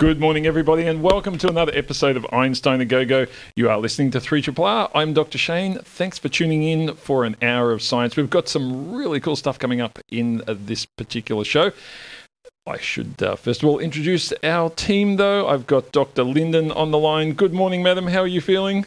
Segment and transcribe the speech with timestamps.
[0.00, 3.26] Good morning, everybody, and welcome to another episode of Einstein a Go Go.
[3.54, 4.90] You are listening to 3 Triple R.
[4.94, 5.36] I'm Dr.
[5.36, 5.76] Shane.
[5.80, 8.16] Thanks for tuning in for an hour of science.
[8.16, 11.72] We've got some really cool stuff coming up in uh, this particular show.
[12.66, 15.46] I should uh, first of all introduce our team, though.
[15.46, 16.24] I've got Dr.
[16.24, 17.34] Linden on the line.
[17.34, 18.06] Good morning, madam.
[18.06, 18.86] How are you feeling?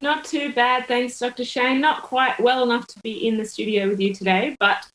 [0.00, 1.44] Not too bad, thanks, Dr.
[1.44, 1.82] Shane.
[1.82, 4.86] Not quite well enough to be in the studio with you today, but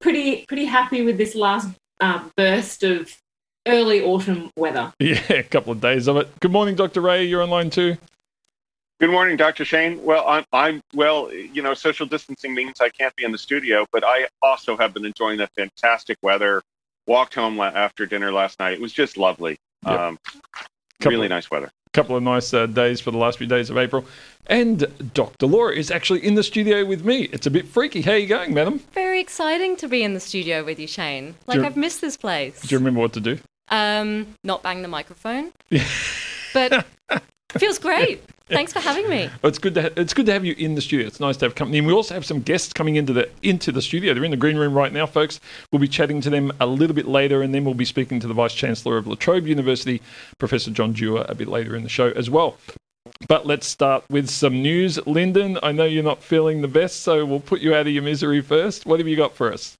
[0.00, 1.68] pretty pretty happy with this last
[2.00, 3.12] uh, burst of
[3.66, 4.92] early autumn weather.
[5.00, 6.28] Yeah, a couple of days of it.
[6.40, 7.00] Good morning, Dr.
[7.00, 7.24] Ray.
[7.24, 7.96] You're online too.
[9.00, 9.64] Good morning, Dr.
[9.64, 10.02] Shane.
[10.02, 11.32] Well, I'm, I'm well.
[11.32, 14.92] You know, social distancing means I can't be in the studio, but I also have
[14.92, 16.62] been enjoying the fantastic weather.
[17.06, 18.72] Walked home after dinner last night.
[18.72, 19.56] It was just lovely.
[19.86, 20.00] Yep.
[20.00, 20.18] Um,
[21.04, 21.70] really nice weather.
[21.98, 24.06] Couple of nice uh, days for the last few days of April.
[24.46, 25.46] And Dr.
[25.46, 27.22] Laura is actually in the studio with me.
[27.32, 28.02] It's a bit freaky.
[28.02, 28.78] How are you going, madam?
[28.92, 31.34] Very exciting to be in the studio with you, Shane.
[31.48, 32.60] Like, you, I've missed this place.
[32.60, 33.40] Do you remember what to do?
[33.68, 35.50] Um, not bang the microphone.
[35.70, 35.84] Yeah.
[36.54, 36.86] but
[37.58, 38.22] feels great.
[38.48, 39.30] Thanks for having me.
[39.42, 41.06] It's good to ha- it's good to have you in the studio.
[41.06, 43.72] It's nice to have company, and we also have some guests coming into the into
[43.72, 44.14] the studio.
[44.14, 45.40] They're in the green room right now, folks.
[45.70, 48.26] We'll be chatting to them a little bit later, and then we'll be speaking to
[48.26, 50.00] the Vice Chancellor of La Trobe University,
[50.38, 52.56] Professor John Dewar, a bit later in the show as well.
[53.26, 55.04] But let's start with some news.
[55.06, 58.02] Linden, I know you're not feeling the best, so we'll put you out of your
[58.02, 58.86] misery first.
[58.86, 59.76] What have you got for us?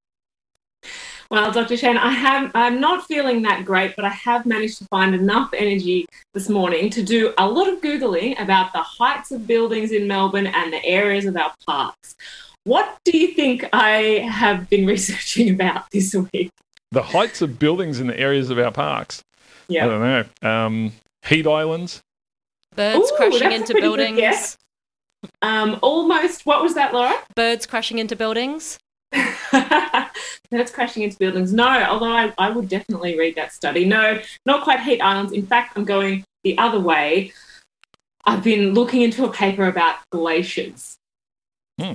[1.30, 1.76] Well, Dr.
[1.76, 5.50] Shane, I have I'm not feeling that great, but I have managed to find enough
[5.52, 10.06] energy this morning to do a lot of googling about the heights of buildings in
[10.06, 12.16] Melbourne and the areas of our parks.
[12.64, 16.50] What do you think I have been researching about this week?
[16.92, 19.22] The heights of buildings in the areas of our parks.
[19.68, 19.84] Yeah.
[19.84, 20.00] I don't
[20.42, 20.50] know.
[20.50, 20.92] Um,
[21.26, 22.00] heat islands.
[22.74, 24.56] Birds Ooh, crashing into buildings.
[25.42, 26.46] Um, almost.
[26.46, 27.14] What was that, Laura?
[27.34, 28.78] Birds crashing into buildings.
[30.50, 31.52] Birds crashing into buildings.
[31.52, 33.84] No, although I, I would definitely read that study.
[33.84, 35.32] No, not quite heat islands.
[35.32, 37.32] In fact, I'm going the other way.
[38.24, 40.96] I've been looking into a paper about glaciers.
[41.78, 41.94] Hmm.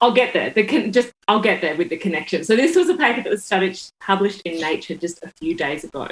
[0.00, 0.50] I'll get there.
[0.50, 2.44] The con- just I'll get there with the connection.
[2.44, 5.84] So this was a paper that was studied, published in Nature just a few days
[5.84, 6.08] ago.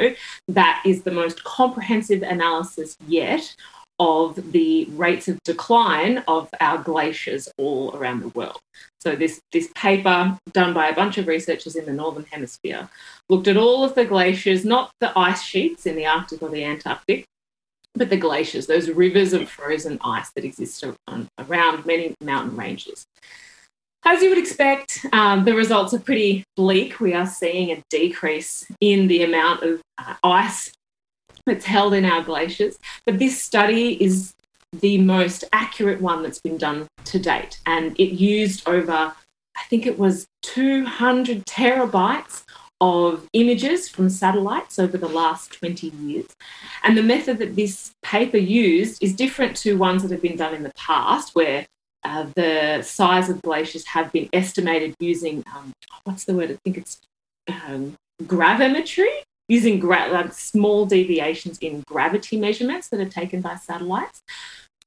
[0.48, 3.54] That is the most comprehensive analysis yet
[4.02, 8.58] of the rates of decline of our glaciers all around the world.
[9.00, 12.88] So this, this paper done by a bunch of researchers in the Northern Hemisphere
[13.28, 16.64] looked at all of the glaciers, not the ice sheets in the Arctic or the
[16.64, 17.24] Antarctic,
[17.94, 20.84] but the glaciers, those rivers of frozen ice that exist
[21.38, 23.04] around many mountain ranges.
[24.04, 26.98] As you would expect, um, the results are pretty bleak.
[26.98, 30.72] We are seeing a decrease in the amount of uh, ice
[31.46, 32.78] that's held in our glaciers.
[33.04, 34.34] But this study is
[34.80, 37.60] the most accurate one that's been done to date.
[37.66, 42.44] And it used over, I think it was 200 terabytes
[42.80, 46.26] of images from satellites over the last 20 years.
[46.82, 50.54] And the method that this paper used is different to ones that have been done
[50.54, 51.66] in the past, where
[52.02, 55.72] uh, the size of glaciers have been estimated using, um,
[56.04, 56.50] what's the word?
[56.50, 56.98] I think it's
[57.48, 64.22] um, gravimetry using gra- like small deviations in gravity measurements that are taken by satellites.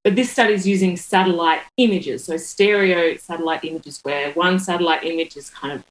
[0.04, 5.38] But this study is using satellite images, so stereo satellite images, where one satellite image
[5.38, 5.84] is kind of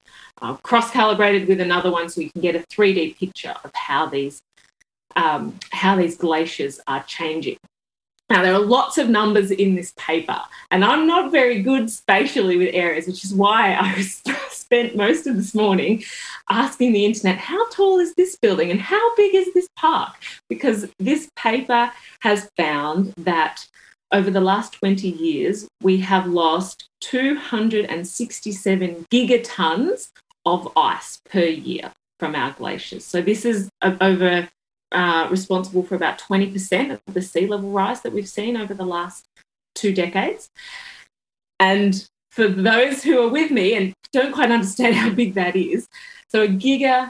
[0.43, 4.07] uh, cross calibrated with another one, so you can get a 3D picture of how
[4.07, 4.41] these
[5.17, 7.57] um, how these glaciers are changing.
[8.31, 10.41] Now, there are lots of numbers in this paper,
[10.73, 13.93] and I'm not very good spatially with areas, which is why I
[14.65, 16.03] spent most of this morning
[16.51, 20.15] asking the internet, how tall is this building and how big is this park?
[20.49, 23.67] Because this paper has found that
[24.13, 30.11] over the last 20 years, we have lost 267 gigatons
[30.47, 33.05] of ice per year from our glaciers.
[33.05, 34.49] So this is over
[34.93, 38.84] uh, responsible for about 20% of the sea level rise that we've seen over the
[38.84, 39.25] last
[39.75, 40.49] two decades.
[41.59, 45.86] And for those who are with me and don't quite understand how big that is,
[46.28, 47.07] so a gigaton,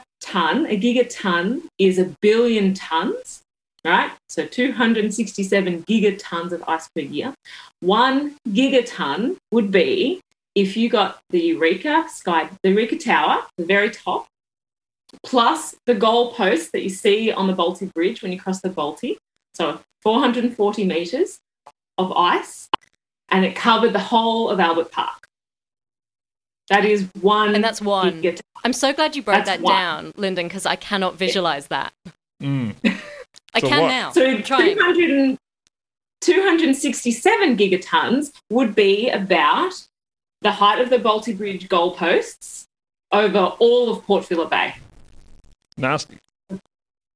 [0.69, 3.43] a gigaton is a billion tons,
[3.87, 4.11] right?
[4.29, 7.35] So 267 gigatons of ice per year.
[7.81, 10.21] One gigaton would be
[10.55, 14.27] if you got the Eureka Sky, the Eureka Tower, the very top,
[15.25, 19.17] plus the goalpost that you see on the Bolte Bridge when you cross the Bolte.
[19.55, 21.39] So 440 metres
[21.97, 22.69] of ice,
[23.35, 25.27] and it covered the whole of Albert Park.
[26.71, 27.53] That is one.
[27.57, 28.23] And that's one.
[28.23, 28.43] gigaton.
[28.63, 29.73] I'm so glad you broke That's that one.
[29.75, 31.93] down, Linden, because I cannot visualize that.
[32.41, 32.77] Mm.
[33.55, 33.89] I So can what?
[33.89, 34.13] now.
[34.13, 35.37] So I'm 200
[36.21, 39.75] 267 gigatons would be about
[40.43, 42.67] the height of the Bolte Bridge goalposts
[43.11, 44.77] over all of Port Phillip Bay.
[45.77, 46.19] Nasty.
[46.51, 46.59] Yeah,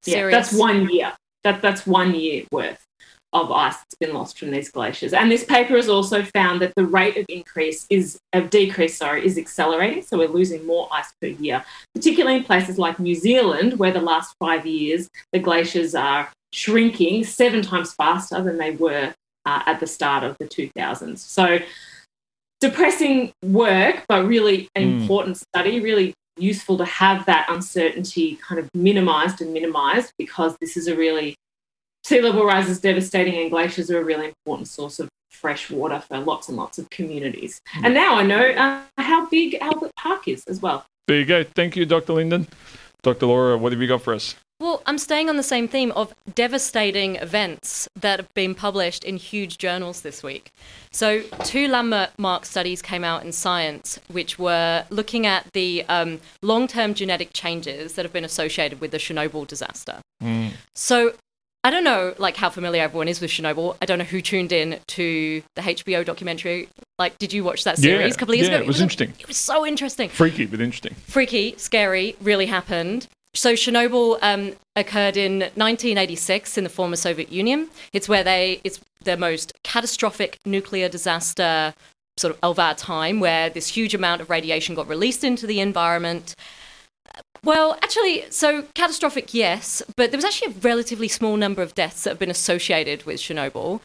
[0.03, 0.49] Serious.
[0.51, 1.13] that's one year.
[1.45, 2.85] That that's one year worth
[3.33, 5.13] of ice that's been lost from these glaciers.
[5.13, 9.25] And this paper has also found that the rate of increase is of decrease, sorry,
[9.27, 10.03] is accelerating.
[10.03, 11.65] So we're losing more ice per year,
[11.95, 17.25] particularly in places like New Zealand, where the last five years the glaciers are shrinking
[17.25, 19.13] seven times faster than they were
[19.45, 21.19] uh, at the start of the 2000s.
[21.19, 21.59] So
[22.61, 25.01] depressing work, but really an Mm.
[25.01, 30.77] important study, really useful to have that uncertainty kind of minimized and minimized because this
[30.77, 31.35] is a really
[32.09, 36.01] sea level rise is devastating and glaciers are a really important source of fresh water
[36.01, 37.61] for lots and lots of communities.
[37.85, 40.87] And now I know uh, how big Albert Park is as well.
[41.07, 41.45] There you go.
[41.45, 42.15] Thank you, Dr.
[42.15, 42.49] Linden.
[43.03, 43.27] Dr.
[43.27, 44.35] Laura, what have you got for us?
[44.61, 49.17] Well, I'm staying on the same theme of devastating events that have been published in
[49.17, 50.51] huge journals this week.
[50.91, 56.67] So, two landmark studies came out in Science, which were looking at the um, long
[56.67, 60.01] term genetic changes that have been associated with the Chernobyl disaster.
[60.75, 61.13] So,
[61.69, 63.77] I don't know, like how familiar everyone is with Chernobyl.
[63.83, 66.71] I don't know who tuned in to the HBO documentary.
[66.99, 68.65] Like, did you watch that series Yeah, a couple of years yeah, ago?
[68.65, 69.13] it was a- interesting.
[69.21, 70.95] It was so interesting Freaky, but interesting.
[71.07, 73.07] freaky, scary, really happened.
[73.35, 77.69] So Chernobyl um, occurred in 1986 in the former Soviet Union.
[77.93, 81.75] It's where they it's the most catastrophic nuclear disaster
[82.17, 85.61] sort of of our time, where this huge amount of radiation got released into the
[85.61, 86.35] environment.
[87.49, 92.05] Well, actually, so catastrophic, yes, but there was actually a relatively small number of deaths
[92.05, 93.81] that have been associated with Chernobyl.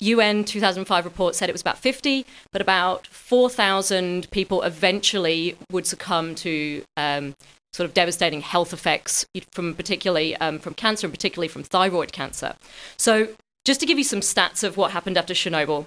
[0.00, 6.34] UN 2005 report said it was about 50, but about 4,000 people eventually would succumb
[6.34, 7.34] to um,
[7.72, 12.56] sort of devastating health effects from particularly um, from cancer and particularly from thyroid cancer.
[12.98, 13.28] So,
[13.64, 15.86] just to give you some stats of what happened after Chernobyl,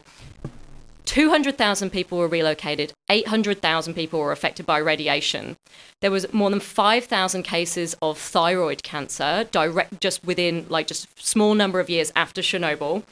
[1.05, 5.57] 200,000 people were relocated, 800,000 people were affected by radiation.
[6.01, 11.53] There was more than 5,000 cases of thyroid cancer direct just within like just small
[11.53, 13.03] number of years after Chernobyl.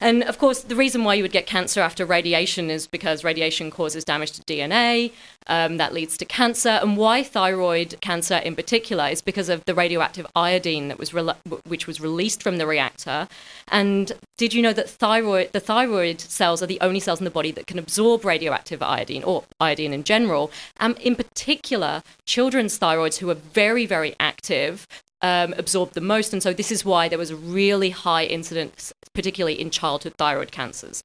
[0.00, 3.70] And of course, the reason why you would get cancer after radiation is because radiation
[3.70, 5.12] causes damage to DNA.
[5.48, 6.68] Um, that leads to cancer.
[6.68, 11.36] And why thyroid cancer in particular is because of the radioactive iodine that was rela-
[11.66, 13.28] which was released from the reactor.
[13.68, 17.30] And did you know that thyroid the thyroid cells are the only cells in the
[17.30, 20.50] body that can absorb radioactive iodine or iodine in general?
[20.78, 24.86] And in particular, children's thyroids who are very very active
[25.22, 26.32] um, absorbed the most.
[26.32, 30.52] And so this is why there was a really high incidence, particularly in childhood thyroid
[30.52, 31.02] cancers.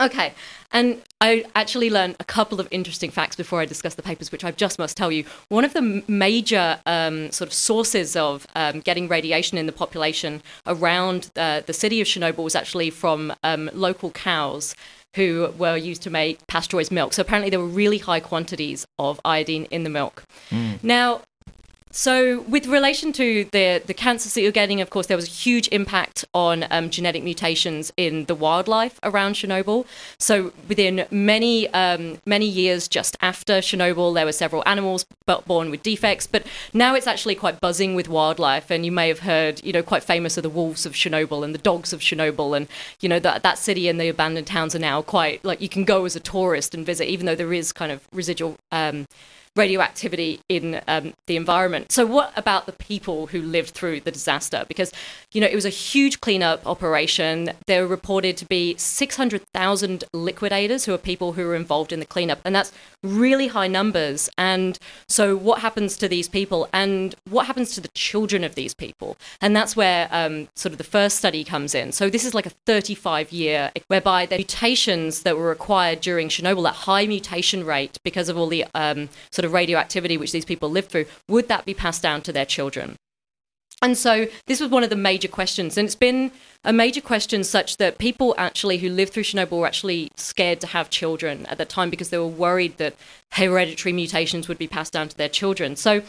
[0.00, 0.34] Okay,
[0.72, 4.44] and I actually learned a couple of interesting facts before I discuss the papers, which
[4.44, 5.24] I just must tell you.
[5.50, 10.42] One of the major um, sort of sources of um, getting radiation in the population
[10.66, 14.74] around uh, the city of Chernobyl was actually from um, local cows
[15.14, 17.12] who were used to make pasteurized milk.
[17.12, 20.24] So apparently there were really high quantities of iodine in the milk.
[20.82, 21.22] Now,
[21.96, 25.30] so, with relation to the, the cancers that you're getting, of course, there was a
[25.30, 29.86] huge impact on um, genetic mutations in the wildlife around Chernobyl.
[30.18, 35.06] So, within many um, many years just after Chernobyl, there were several animals
[35.46, 36.26] born with defects.
[36.26, 39.84] But now it's actually quite buzzing with wildlife, and you may have heard, you know,
[39.84, 42.66] quite famous are the wolves of Chernobyl and the dogs of Chernobyl, and
[42.98, 45.84] you know that that city and the abandoned towns are now quite like you can
[45.84, 48.56] go as a tourist and visit, even though there is kind of residual.
[48.72, 49.06] Um,
[49.56, 51.92] radioactivity in um, the environment.
[51.92, 54.64] So, what about the people who lived through the disaster?
[54.66, 54.92] Because,
[55.32, 57.50] you know, it was a huge cleanup operation.
[57.66, 62.06] There were reported to be 600,000 liquidators who are people who were involved in the
[62.06, 64.28] cleanup, and that's really high numbers.
[64.36, 68.74] And so, what happens to these people, and what happens to the children of these
[68.74, 69.16] people?
[69.40, 71.92] And that's where um, sort of the first study comes in.
[71.92, 76.64] So, this is like a 35 year, whereby the mutations that were required during Chernobyl,
[76.64, 80.70] that high mutation rate because of all the um, sort of radioactivity which these people
[80.70, 82.96] lived through, would that be passed down to their children?
[83.82, 85.76] And so this was one of the major questions.
[85.76, 86.32] And it's been
[86.64, 90.66] a major question such that people actually who lived through Chernobyl were actually scared to
[90.68, 92.94] have children at the time because they were worried that
[93.32, 95.76] hereditary mutations would be passed down to their children.
[95.76, 96.02] So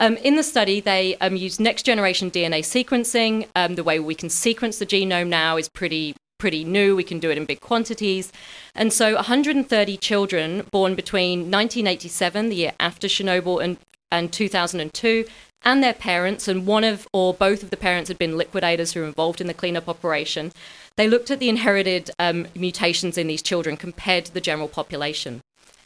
[0.00, 3.46] um, in the study, they um, used next generation DNA sequencing.
[3.54, 6.96] Um, the way we can sequence the genome now is pretty pretty new.
[6.96, 8.32] We can do it in big quantities.
[8.74, 13.76] And so 130 children born between 1987, the year after Chernobyl, and,
[14.10, 15.26] and 2002,
[15.62, 19.00] and their parents, and one of or both of the parents had been liquidators who
[19.00, 20.52] were involved in the cleanup operation.
[20.96, 25.42] They looked at the inherited um, mutations in these children compared to the general population.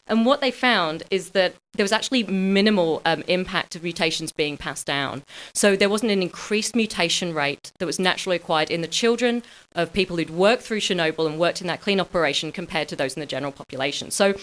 [0.07, 4.57] And what they found is that there was actually minimal um, impact of mutations being
[4.57, 5.23] passed down.
[5.55, 9.43] So there wasn't an increased mutation rate that was naturally acquired in the children
[9.75, 13.15] of people who'd worked through Chernobyl and worked in that clean operation compared to those
[13.15, 14.11] in the general population.
[14.11, 14.35] So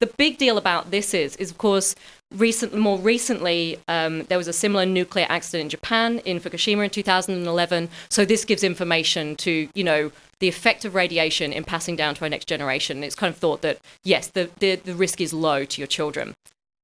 [0.00, 1.94] the big deal about this is, is of course,
[2.30, 6.90] recent, more recently, um, there was a similar nuclear accident in Japan in Fukushima in
[6.90, 7.88] 2011.
[8.08, 12.24] So this gives information to, you know, the effect of radiation in passing down to
[12.24, 13.02] our next generation.
[13.02, 16.34] It's kind of thought that, yes, the, the, the risk is low to your children.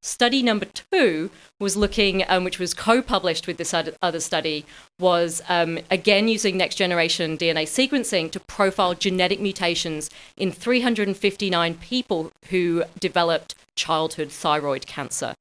[0.04, 4.66] Study number two was looking, um, which was co-published with this other study,
[5.00, 12.30] was um, again using next generation DNA sequencing to profile genetic mutations in 359 people
[12.50, 15.34] who developed childhood thyroid cancer.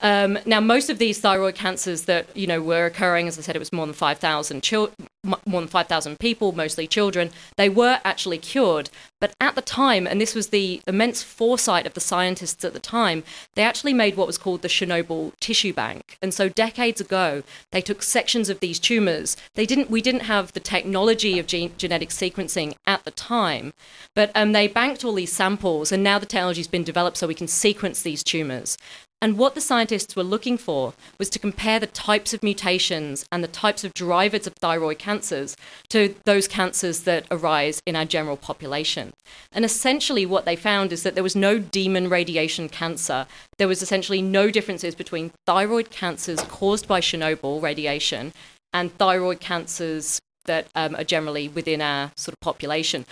[0.00, 3.56] Um, now, most of these thyroid cancers that you know were occurring, as I said,
[3.56, 8.38] it was more than 5,000 children more than 5,000 people, mostly children, they were actually
[8.38, 8.90] cured.
[9.20, 12.80] But at the time, and this was the immense foresight of the scientists at the
[12.80, 13.24] time,
[13.54, 16.18] they actually made what was called the Chernobyl tissue bank.
[16.22, 19.36] And so decades ago, they took sections of these tumors.
[19.54, 23.72] They didn't, we didn't have the technology of gene, genetic sequencing at the time,
[24.14, 27.34] but um, they banked all these samples, and now the technology's been developed so we
[27.34, 28.78] can sequence these tumors.
[29.20, 33.42] And what the scientists were looking for was to compare the types of mutations and
[33.42, 35.56] the types of drivers of thyroid cancers
[35.88, 39.12] to those cancers that arise in our general population.
[39.50, 43.26] And essentially, what they found is that there was no demon radiation cancer.
[43.58, 48.32] There was essentially no differences between thyroid cancers caused by Chernobyl radiation
[48.72, 53.04] and thyroid cancers that um, are generally within our sort of population.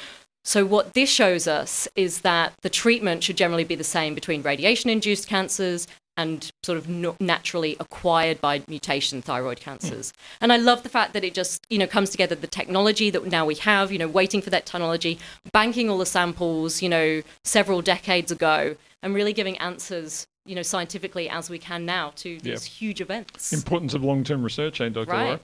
[0.47, 4.43] So, what this shows us is that the treatment should generally be the same between
[4.43, 10.13] radiation induced cancers and sort of no- naturally acquired by mutation thyroid cancers.
[10.13, 10.15] Mm.
[10.43, 13.27] And I love the fact that it just, you know, comes together the technology that
[13.27, 15.19] now we have, you know, waiting for that technology,
[15.53, 20.63] banking all the samples, you know, several decades ago, and really giving answers, you know,
[20.63, 23.53] scientifically as we can now to these huge events.
[23.53, 25.11] Importance of long term research, eh, Dr.
[25.11, 25.43] Right.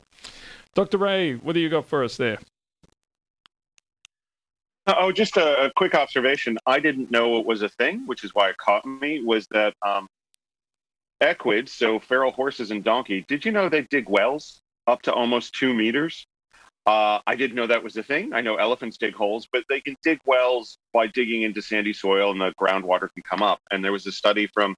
[0.74, 0.98] Dr.
[0.98, 2.38] Ray, what do you got for us there?
[4.86, 6.58] Oh, just a, a, quick observation.
[6.66, 9.22] I didn't know it was a thing, which is why it caught me.
[9.22, 10.08] Was that um,
[11.20, 13.24] equids, so feral horses and donkey?
[13.28, 16.26] Did you know they dig wells up to almost two meters?
[16.84, 18.32] Uh, I didn't know that was a thing.
[18.32, 22.32] I know elephants dig holes, but they can dig wells by digging into sandy soil,
[22.32, 23.60] and the groundwater can come up.
[23.70, 24.74] And there was a study from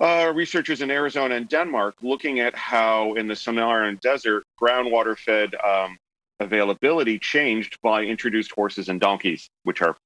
[0.00, 5.54] uh, researchers in Arizona and Denmark looking at how in the Sonoran desert, groundwater fed
[5.56, 5.98] um,
[6.40, 9.96] availability changed by introduced horses and donkeys, which are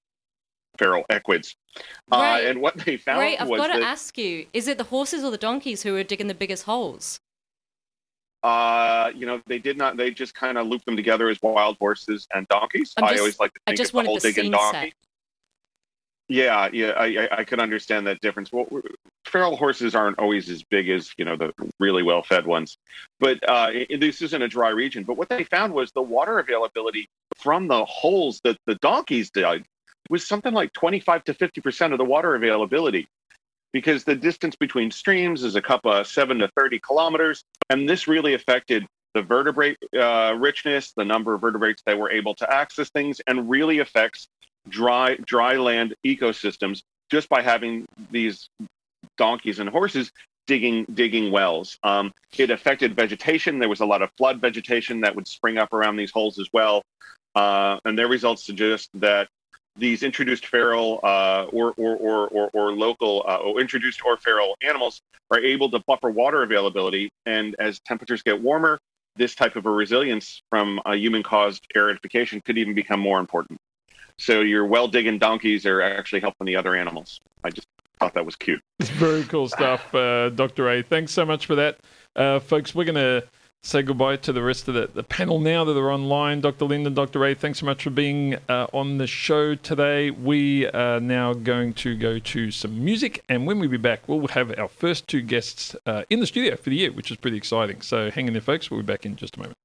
[0.78, 1.56] feral equids.
[2.10, 2.44] Right.
[2.44, 4.78] Uh, and what they found right, I've was got to that, ask you: is it
[4.78, 7.20] the horses or the donkeys who are digging the biggest holes?
[8.42, 9.96] Uh, you know, they did not.
[9.96, 12.94] They just kind of looped them together as wild horses and donkeys.
[12.99, 14.78] Just, I always like to think I just of the whole the digging donkey.
[14.88, 14.94] Set.
[16.30, 18.52] Yeah, yeah, I, I, could understand that difference.
[18.52, 18.68] Well,
[19.25, 22.78] feral horses aren't always as big as you know the really well-fed ones,
[23.18, 25.02] but uh, this isn't a dry region.
[25.02, 27.08] But what they found was the water availability
[27.38, 29.64] from the holes that the donkeys dug
[30.08, 33.08] was something like 25 to 50 percent of the water availability,
[33.72, 38.06] because the distance between streams is a couple of seven to 30 kilometers, and this
[38.06, 42.88] really affected the vertebrate uh, richness, the number of vertebrates that were able to access
[42.90, 44.28] things, and really affects
[44.69, 48.49] dry dry land ecosystems just by having these
[49.17, 50.12] donkeys and horses
[50.47, 51.79] digging digging wells.
[51.83, 53.59] Um, it affected vegetation.
[53.59, 56.49] There was a lot of flood vegetation that would spring up around these holes as
[56.52, 56.83] well,
[57.35, 59.29] uh, and their results suggest that
[59.76, 64.57] these introduced feral uh, or, or, or, or, or local uh, or introduced or feral
[64.62, 65.00] animals
[65.31, 67.09] are able to buffer water availability.
[67.26, 68.79] And as temperatures get warmer,
[69.17, 73.59] this type of a resilience from a human caused aridification could even become more important.
[74.20, 77.20] So your well digging donkeys are actually helping the other animals.
[77.42, 77.66] I just
[77.98, 78.62] thought that was cute.
[78.80, 80.64] It's very cool stuff, uh, Dr.
[80.64, 80.82] Ray.
[80.82, 81.78] Thanks so much for that.
[82.16, 83.26] Uh, folks, we're going to
[83.62, 86.40] say goodbye to the rest of the, the panel now that are online.
[86.40, 86.64] Dr.
[86.64, 87.18] Linden, Dr.
[87.18, 90.10] Ray, thanks so much for being uh, on the show today.
[90.10, 94.28] We are now going to go to some music, and when we be back, we'll
[94.28, 97.36] have our first two guests uh, in the studio for the year, which is pretty
[97.36, 97.82] exciting.
[97.82, 98.70] So hang in there, folks.
[98.70, 99.56] We'll be back in just a moment.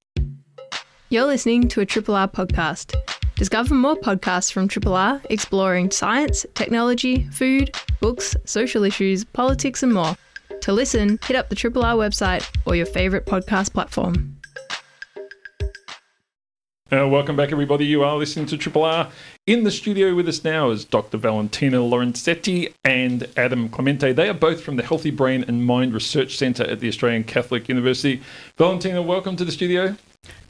[1.10, 2.96] You're listening to a Triple R podcast.
[3.36, 9.94] Discover more podcasts from Triple R exploring science, technology, food, books, social issues, politics, and
[9.94, 10.16] more.
[10.62, 14.38] To listen, hit up the Triple R website or your favourite podcast platform.
[16.94, 17.86] Uh, welcome back, everybody.
[17.86, 19.12] You are listening to Triple R.
[19.48, 21.18] In the studio with us now is Dr.
[21.18, 24.14] Valentina Lorenzetti and Adam Clemente.
[24.14, 27.68] They are both from the Healthy Brain and Mind Research Centre at the Australian Catholic
[27.68, 28.22] University.
[28.56, 29.98] Valentina, welcome to the studio.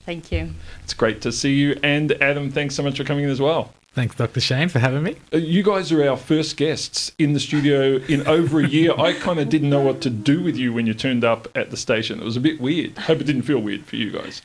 [0.05, 0.51] Thank you.
[0.83, 1.79] It's great to see you.
[1.83, 3.73] And Adam, thanks so much for coming in as well.
[3.93, 4.41] Thanks, Dr.
[4.41, 5.15] Shane, for having me.
[5.33, 8.93] Uh, You guys are our first guests in the studio in over a year.
[8.97, 11.71] I kind of didn't know what to do with you when you turned up at
[11.71, 12.19] the station.
[12.19, 12.97] It was a bit weird.
[12.97, 14.41] Hope it didn't feel weird for you guys.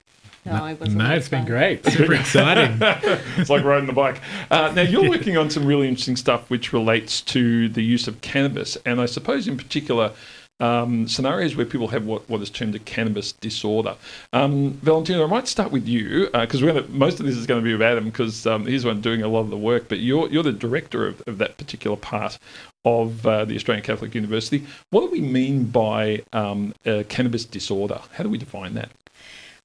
[0.46, 0.98] No, it wasn't.
[0.98, 1.84] No, it's been great.
[1.84, 2.78] Super exciting.
[3.36, 4.20] It's like riding the bike.
[4.50, 8.20] Uh, now, you're working on some really interesting stuff which relates to the use of
[8.22, 10.12] cannabis, and I suppose in particular,
[10.60, 13.96] um, scenarios where people have what, what is termed a cannabis disorder.
[14.32, 17.64] Um, Valentina, I might start with you because gonna, most of this is going to
[17.64, 20.28] be with Adam because um, he's one doing a lot of the work, but you're,
[20.28, 22.38] you're the director of, of that particular part
[22.84, 24.66] of uh, the Australian Catholic University.
[24.90, 26.74] What do we mean by um,
[27.08, 28.00] cannabis disorder?
[28.12, 28.90] How do we define that?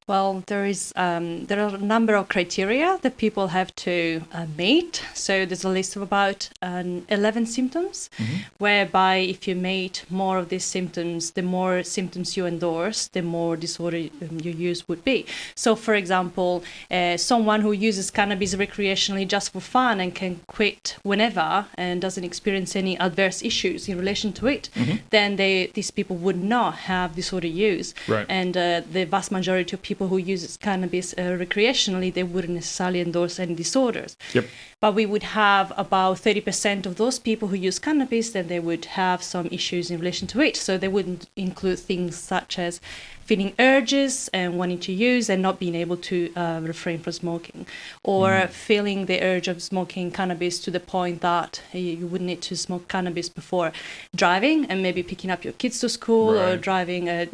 [0.07, 4.45] Well, there is um, there are a number of criteria that people have to uh,
[4.55, 5.03] meet.
[5.15, 8.12] So there's a list of about um, 11 symptoms,
[8.59, 13.57] whereby if you meet more of these symptoms, the more symptoms you endorse, the more
[13.57, 15.25] disorder um, your use would be.
[15.55, 20.97] So, for example, uh, someone who uses cannabis recreationally just for fun and can quit
[21.01, 24.69] whenever and doesn't experience any adverse issues in relation to it,
[25.09, 27.95] then they these people would not have disorder use.
[28.07, 28.27] Right.
[28.29, 33.01] And uh, the vast majority of people who use cannabis uh, recreationally, they wouldn't necessarily
[33.01, 34.15] endorse any disorders.
[34.33, 34.45] Yep.
[34.79, 38.85] But we would have about 30% of those people who use cannabis, then they would
[38.85, 40.55] have some issues in relation to it.
[40.55, 42.79] So they wouldn't include things such as
[43.25, 47.65] feeling urges and wanting to use and not being able to uh, refrain from smoking,
[48.03, 52.55] or feeling the urge of smoking cannabis to the point that you- would need to
[52.55, 53.71] smoke cannabis before
[54.15, 57.25] driving and maybe picking up your kids to school or driving uh,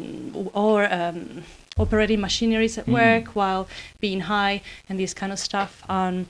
[0.54, 1.42] or um,
[1.78, 3.68] operating machineries at work while
[4.00, 5.82] being high and this kind of stuff.
[5.88, 6.26] Um,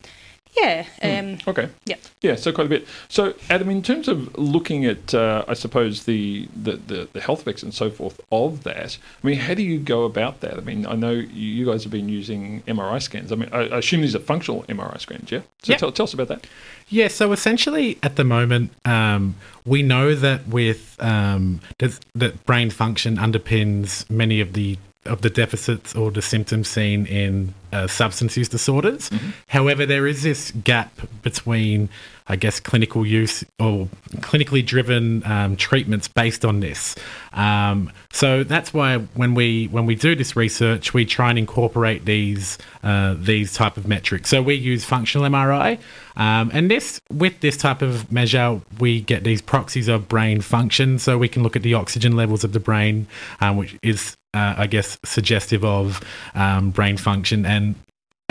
[0.55, 0.85] yeah.
[1.03, 1.71] Um, Okay.
[1.87, 1.97] Yeah.
[2.21, 2.87] Yeah, so quite a bit.
[3.09, 7.41] So, Adam, in terms of looking at, uh, I suppose, the, the, the, the health
[7.41, 10.59] effects and so forth of that, I mean, how do you go about that?
[10.59, 13.33] I mean, I know you you guys have been using MRI scans.
[13.33, 15.41] I mean, I, I assume these are functional MRI scans, yeah?
[15.63, 15.79] So Yep.
[15.79, 16.47] tell, tell us about that.
[16.89, 22.69] Yeah, so essentially at the moment, um, we know that with um, that, that brain
[22.69, 28.37] function underpins many of the of the deficits or the symptoms seen in uh, substance
[28.37, 29.11] use disorders.
[29.49, 31.89] However, there is this gap between,
[32.29, 36.95] I guess, clinical use or clinically driven um, treatments based on this.
[37.33, 42.05] Um, so that's why when we when we do this research, we try and incorporate
[42.05, 44.29] these uh, these type of metrics.
[44.29, 45.79] So we use functional MRI,
[46.17, 50.99] um, and this with this type of measure, we get these proxies of brain function.
[50.99, 53.07] So we can look at the oxygen levels of the brain,
[53.41, 56.01] um, which is uh, I guess suggestive of
[56.35, 57.62] um, brain function and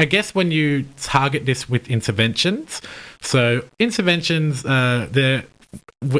[0.01, 2.81] I guess when you target this with interventions,
[3.21, 5.43] so interventions, uh, they're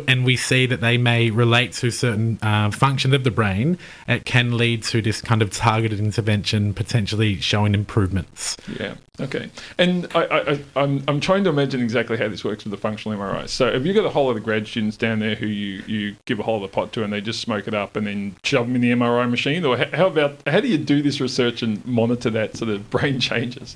[0.08, 4.26] and we see that they may relate to certain uh, functions of the brain, it
[4.26, 8.58] can lead to this kind of targeted intervention potentially showing improvements.
[8.80, 8.96] Yeah.
[9.20, 9.50] Okay.
[9.78, 12.78] And I, I, I, I'm, I'm trying to imagine exactly how this works with the
[12.78, 13.50] functional MRI.
[13.50, 16.16] So, have you got a whole lot of grad students down there who you, you
[16.26, 18.36] give a whole lot of pot to and they just smoke it up and then
[18.44, 19.66] shove them in the MRI machine?
[19.66, 23.20] Or how, about, how do you do this research and monitor that so the brain
[23.20, 23.76] changes?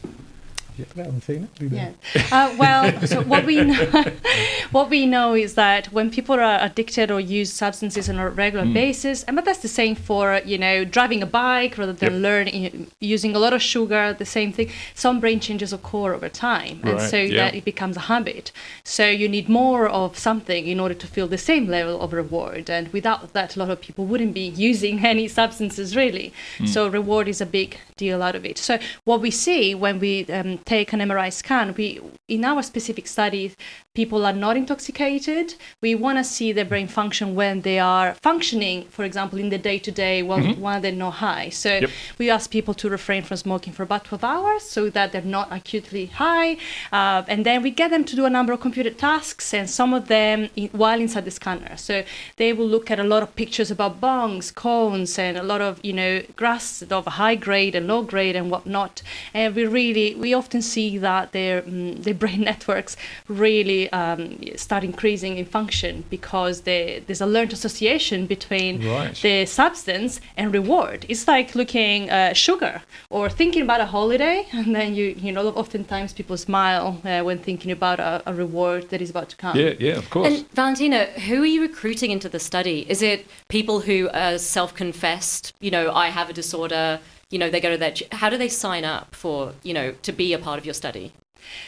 [1.60, 1.92] Yeah.
[2.32, 3.86] Uh, well, so what we know,
[4.72, 8.66] what we know is that when people are addicted or use substances on a regular
[8.66, 12.22] basis, and but that's the same for you know driving a bike rather than Yep.
[12.22, 14.14] learning using a lot of sugar.
[14.14, 14.70] The same thing.
[14.94, 17.38] Some brain changes occur over time, and so yeah.
[17.38, 18.52] that it becomes a habit.
[18.84, 22.70] So you need more of something in order to feel the same level of reward,
[22.70, 26.34] and without that, a lot of people wouldn't be using any substances really.
[26.66, 28.58] So reward is a big deal out of it.
[28.58, 33.08] So what we see when we um, take an MRI scan, we in our specific
[33.08, 33.56] studies,
[33.96, 35.56] people are not intoxicated.
[35.82, 39.58] We want to see their brain function when they are functioning, for example, in the
[39.58, 41.50] day to day while while they're not high.
[41.50, 41.90] So Yep.
[42.20, 45.48] we ask people to refrain from smoking for about 12 hours so that they're not
[45.52, 46.58] acutely high.
[46.92, 49.94] Uh, and then we get them to do a number of computer tasks, and some
[49.94, 51.76] of them in, while inside the scanner.
[51.78, 52.04] So
[52.38, 55.80] they will look at a lot of pictures about bongs, cones, and a lot of
[55.84, 59.02] you know grass of high grade and low grade and whatnot.
[59.34, 64.84] And we really we often see that their mm, their brain networks really um, start
[64.84, 69.16] increasing in function because they, there's a learned association between Right.
[69.22, 71.06] the substance and reward.
[71.10, 75.48] It's like looking uh, sugar or thinking about a holiday, and then you you know
[75.50, 79.58] oftentimes people smile uh, when thinking about a, a reward that is about to come.
[79.58, 80.28] Yeah, yeah, of course.
[80.28, 82.86] And Valentina, who are you recruiting into the study?
[82.90, 85.54] Is it people who are self-confessed?
[85.60, 87.00] You know, I have a disorder.
[87.30, 88.02] You know, they go to that.
[88.14, 91.14] How do they sign up for you know to be a part of your study?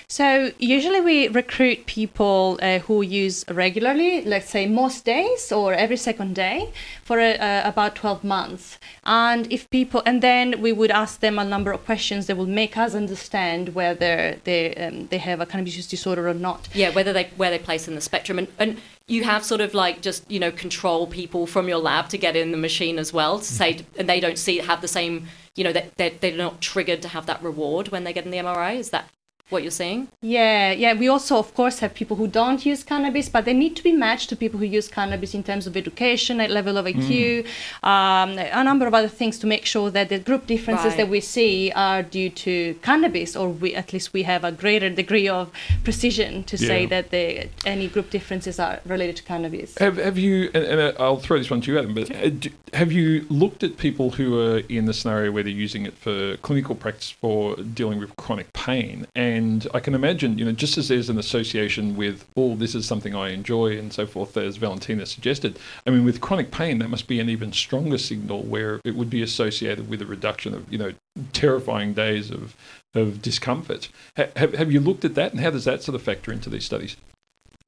[0.07, 5.97] So usually we recruit people uh, who use regularly, let's say most days or every
[5.97, 6.71] second day,
[7.03, 8.79] for uh, about 12 months.
[9.03, 12.47] And if people, and then we would ask them a number of questions that will
[12.47, 16.67] make us understand whether they um, they have a cannabis use disorder or not.
[16.73, 19.73] Yeah, whether they where they place in the spectrum, and and you have sort of
[19.73, 23.13] like just you know control people from your lab to get in the machine as
[23.13, 23.99] well to say, mm-hmm.
[23.99, 27.07] and they don't see have the same you know that they're, they're not triggered to
[27.09, 28.75] have that reward when they get in the MRI.
[28.75, 29.09] Is that
[29.49, 30.09] what you're saying?
[30.21, 30.93] Yeah, yeah.
[30.93, 33.93] We also, of course, have people who don't use cannabis, but they need to be
[33.93, 37.45] matched to people who use cannabis in terms of education, a level of IQ,
[37.83, 37.87] Mm.
[37.87, 40.97] um, a number of other things to make sure that the group differences Right.
[40.97, 44.89] that we see are due to cannabis, or we at least we have a greater
[44.89, 45.49] degree of
[45.83, 49.77] precision to say that the, any group differences are related to cannabis.
[49.77, 52.29] Have, have you, and, and uh, I'll throw this one to you, Adam, but uh,
[52.29, 55.93] do, have you looked at people who are in the scenario where they're using it
[55.93, 59.07] for clinical practice for dealing with chronic pain?
[59.15, 59.36] And
[59.73, 63.15] I can imagine, you know, just as there's an association with, oh, this is something
[63.15, 67.07] I enjoy and so forth, as Valentina suggested, I mean, with chronic pain, that must
[67.07, 70.77] be an even stronger signal where it would be associated with a reduction of, you
[70.77, 70.93] know,
[71.33, 72.55] terrifying days of,
[72.93, 73.89] of discomfort.
[74.17, 76.49] Ha- have, have you looked at that and how does that sort of factor into
[76.49, 76.97] these studies?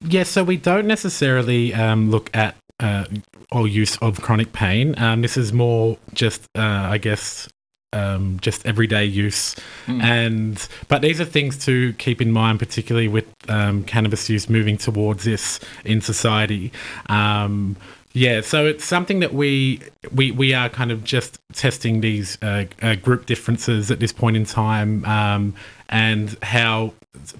[0.01, 3.05] Yeah, so we don't necessarily um, look at uh,
[3.51, 4.97] or use of chronic pain.
[4.97, 7.49] Um, this is more just, uh, I guess,
[7.93, 9.55] um, just everyday use.
[9.87, 14.77] And but these are things to keep in mind, particularly with um, cannabis use moving
[14.77, 16.71] towards this in society.
[17.07, 17.75] Um,
[18.13, 19.81] yeah, so it's something that we
[20.13, 24.35] we we are kind of just testing these uh, uh, group differences at this point
[24.35, 25.53] in time, um,
[25.89, 26.93] and how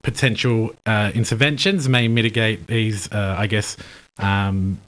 [0.04, 3.78] potential uh, interventions may mitigate these, uh, I guess,
[4.20, 4.80] um,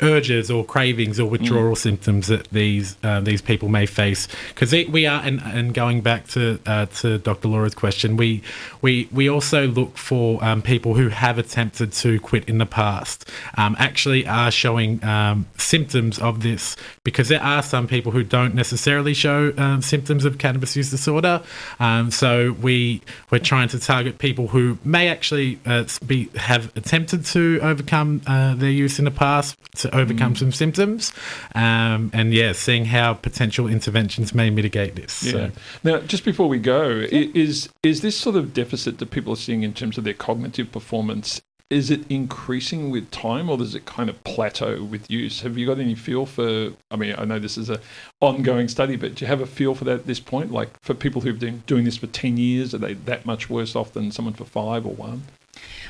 [0.00, 4.28] urges or cravings or withdrawal symptoms that these uh, these people may face.
[4.48, 7.48] Because we are, and, and going back to uh, to Dr.
[7.48, 8.42] Laura's question, we
[8.82, 13.28] we we also look for um, people who have attempted to quit in the past,
[13.56, 16.76] um, actually are showing um, symptoms of this.
[17.04, 21.42] Because there are some people who don't necessarily show um, symptoms of cannabis use disorder.
[21.80, 27.24] Um, so we we're trying to target people who may actually uh, be have attempted
[27.26, 29.35] to overcome uh, their use in the past
[29.76, 31.12] to overcome some symptoms,
[31.54, 35.22] um, and yeah, seeing how potential interventions may mitigate this.
[35.22, 35.32] Yeah.
[35.32, 35.50] So.
[35.84, 39.36] Now, just before we go, i- is is this sort of deficit that people are
[39.36, 41.40] seeing in terms of their cognitive performance?
[41.68, 45.40] Is it increasing with time, or does it kind of plateau with use?
[45.40, 46.70] Have you got any feel for?
[46.92, 47.80] I mean, I know this is a
[48.20, 50.52] ongoing study, but do you have a feel for that at this point?
[50.52, 53.74] Like for people who've been doing this for ten years, are they that much worse
[53.74, 55.22] off than someone for five or one?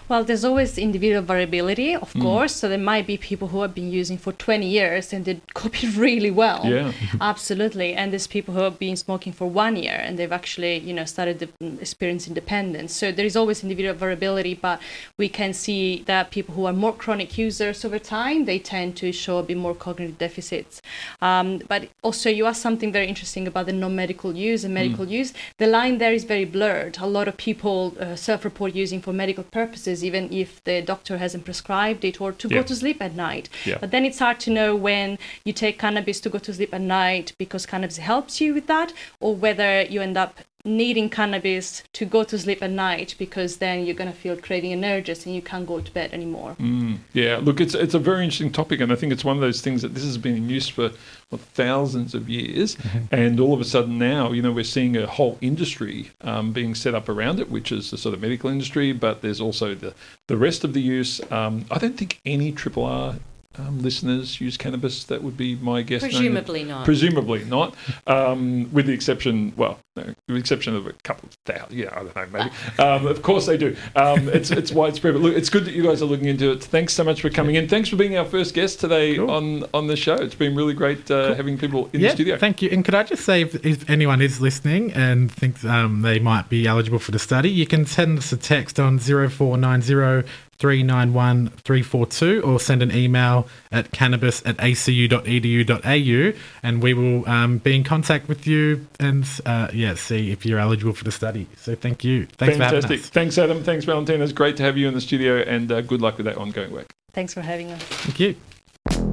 [0.09, 2.23] Well, there's always individual variability, of Mm.
[2.23, 2.55] course.
[2.55, 5.89] So there might be people who have been using for 20 years and they copy
[6.07, 6.63] really well.
[6.65, 6.93] Yeah.
[7.21, 7.93] Absolutely.
[7.95, 11.05] And there's people who have been smoking for one year and they've actually, you know,
[11.05, 12.95] started to mm, experience independence.
[12.95, 14.81] So there is always individual variability, but
[15.19, 19.11] we can see that people who are more chronic users over time, they tend to
[19.13, 20.81] show a bit more cognitive deficits.
[21.21, 25.33] Um, but also, you asked something very interesting about the non-medical use and medical use.
[25.59, 26.99] The line there is very blurred.
[27.01, 31.45] A lot of people uh, self-report using for medical purposes, even if the doctor hasn't
[31.45, 32.57] prescribed it or to Yeah.
[32.59, 33.49] go to sleep at night.
[33.65, 33.79] Yeah.
[33.81, 36.81] But then it's hard to know when you take cannabis to go to sleep at
[36.81, 42.05] night because cannabis helps you with that, or whether you end up needing cannabis to
[42.05, 45.35] go to sleep at night because then you're going to feel craving and urges and
[45.35, 46.57] you can't go to bed anymore.
[46.61, 49.41] Mm, yeah, look, it's it's a very interesting topic, and I think it's one of
[49.41, 50.91] those things that this has been in use for
[51.31, 52.77] what, thousands of years,
[53.11, 56.75] and all of a sudden now, you know, we're seeing a whole industry um, being
[56.75, 59.95] set up around it, which is the sort of medical industry, but there's also the
[60.27, 61.21] the rest of the use.
[61.31, 63.17] Um, I don't think any triple R.
[63.59, 65.05] Um, listeners use cannabis.
[65.05, 66.03] That would be my guess.
[66.03, 66.85] knowing that- Presumably not.
[66.85, 67.75] Presumably not,
[68.07, 71.77] um, with the exception, well, no, with the exception of a couple of thousand.
[71.77, 72.51] Yeah, I don't know, maybe.
[72.79, 73.77] Um, of course they do.
[73.95, 75.15] Um, it's it's widespread.
[75.15, 76.63] But look, it's good that you guys are looking into it.
[76.63, 77.69] Thanks so much for coming in.
[77.69, 79.31] Thanks for being our first guest today Cool.
[79.31, 80.15] on on the show.
[80.15, 82.39] It's been really great uh, having people in yeah, the studio.
[82.39, 82.69] Thank you.
[82.71, 86.49] And could I just say, if, if anyone is listening and thinks um, they might
[86.49, 90.29] be eligible for the study, you can send us a text on 0490
[90.59, 97.77] 391 342 or send an email at cannabis at acu.edu.au and we will um, be
[97.77, 101.47] in contact with you and uh, yeah, see if you're eligible for the study.
[101.57, 102.27] So thank you.
[102.39, 102.83] Thanks for Fantastic.
[102.83, 103.09] having us.
[103.11, 103.63] Thanks, Adam.
[103.63, 104.25] Thanks, Valentina.
[104.25, 106.73] It's great to have you in the studio, and uh, good luck with that ongoing
[106.73, 106.93] work.
[107.13, 107.83] Thanks for having us.
[107.83, 108.37] Thank you.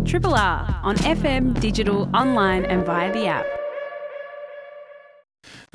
[0.05, 3.45] Triple R on FM, digital, online, and via the app.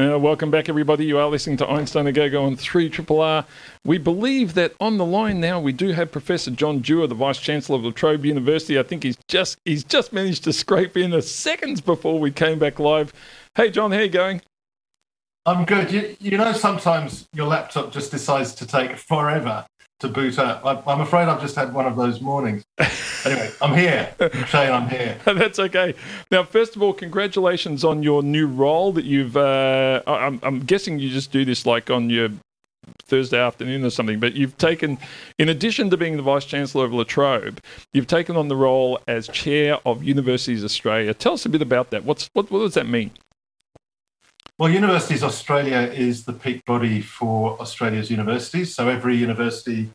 [0.00, 1.04] Uh, welcome back, everybody.
[1.04, 3.44] You are listening to Einstein a Go Go on 3 Triple R.
[3.84, 7.40] We believe that on the line now we do have Professor John Dewar, the Vice
[7.40, 8.78] Chancellor of La Trobe University.
[8.78, 12.60] I think he's just he's just managed to scrape in a seconds before we came
[12.60, 13.12] back live.
[13.56, 14.40] Hey, John, how you going?
[15.46, 15.90] I'm good.
[15.90, 19.64] You, you know, sometimes your laptop just decides to take forever
[20.00, 20.64] to boot up.
[20.64, 22.64] I, I'm afraid I've just had one of those mornings.
[23.24, 24.14] anyway, I'm here.
[24.46, 25.18] Shane, I'm here.
[25.24, 25.94] That's okay.
[26.30, 29.36] Now, first of all, congratulations on your new role that you've.
[29.36, 32.28] Uh, I'm, I'm guessing you just do this like on your
[33.06, 34.98] Thursday afternoon or something, but you've taken,
[35.38, 37.60] in addition to being the Vice Chancellor of La Trobe,
[37.92, 41.12] you've taken on the role as Chair of Universities Australia.
[41.14, 42.04] Tell us a bit about that.
[42.04, 43.10] What's What, what does that mean?
[44.58, 48.74] Well, Universities Australia is the peak body for Australia's universities.
[48.74, 49.88] So every university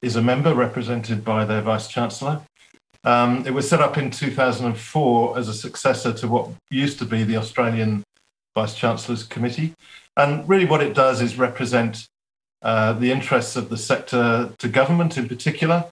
[0.00, 2.40] is a member represented by their Vice Chancellor.
[3.04, 7.24] Um, it was set up in 2004 as a successor to what used to be
[7.24, 8.04] the Australian
[8.54, 9.74] Vice Chancellor's Committee.
[10.16, 12.08] And really, what it does is represent
[12.62, 15.90] uh, the interests of the sector to government in particular,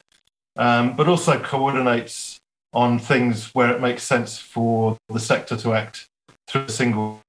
[0.56, 2.38] um, but also coordinates
[2.72, 6.08] on things where it makes sense for the sector to act
[6.48, 7.20] through a single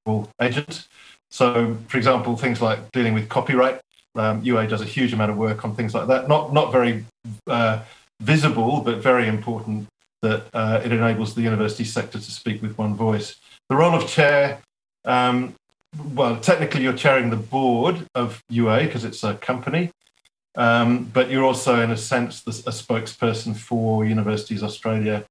[0.41, 0.87] agent.
[1.29, 3.81] So, for example, things like dealing with copyright.
[4.15, 6.27] Um, UA does a huge amount of work on things like that.
[6.27, 7.05] Not not very
[7.47, 7.81] uh,
[8.21, 9.87] visible, but very important
[10.21, 13.35] that uh, it enables the university sector to speak with one voice.
[13.69, 14.59] The role of chair,
[15.03, 15.55] um,
[16.13, 19.91] well, technically you're chairing the board of UA because it's a company,
[20.55, 25.25] um, but you're also, in a sense, the, a spokesperson for Universities Australia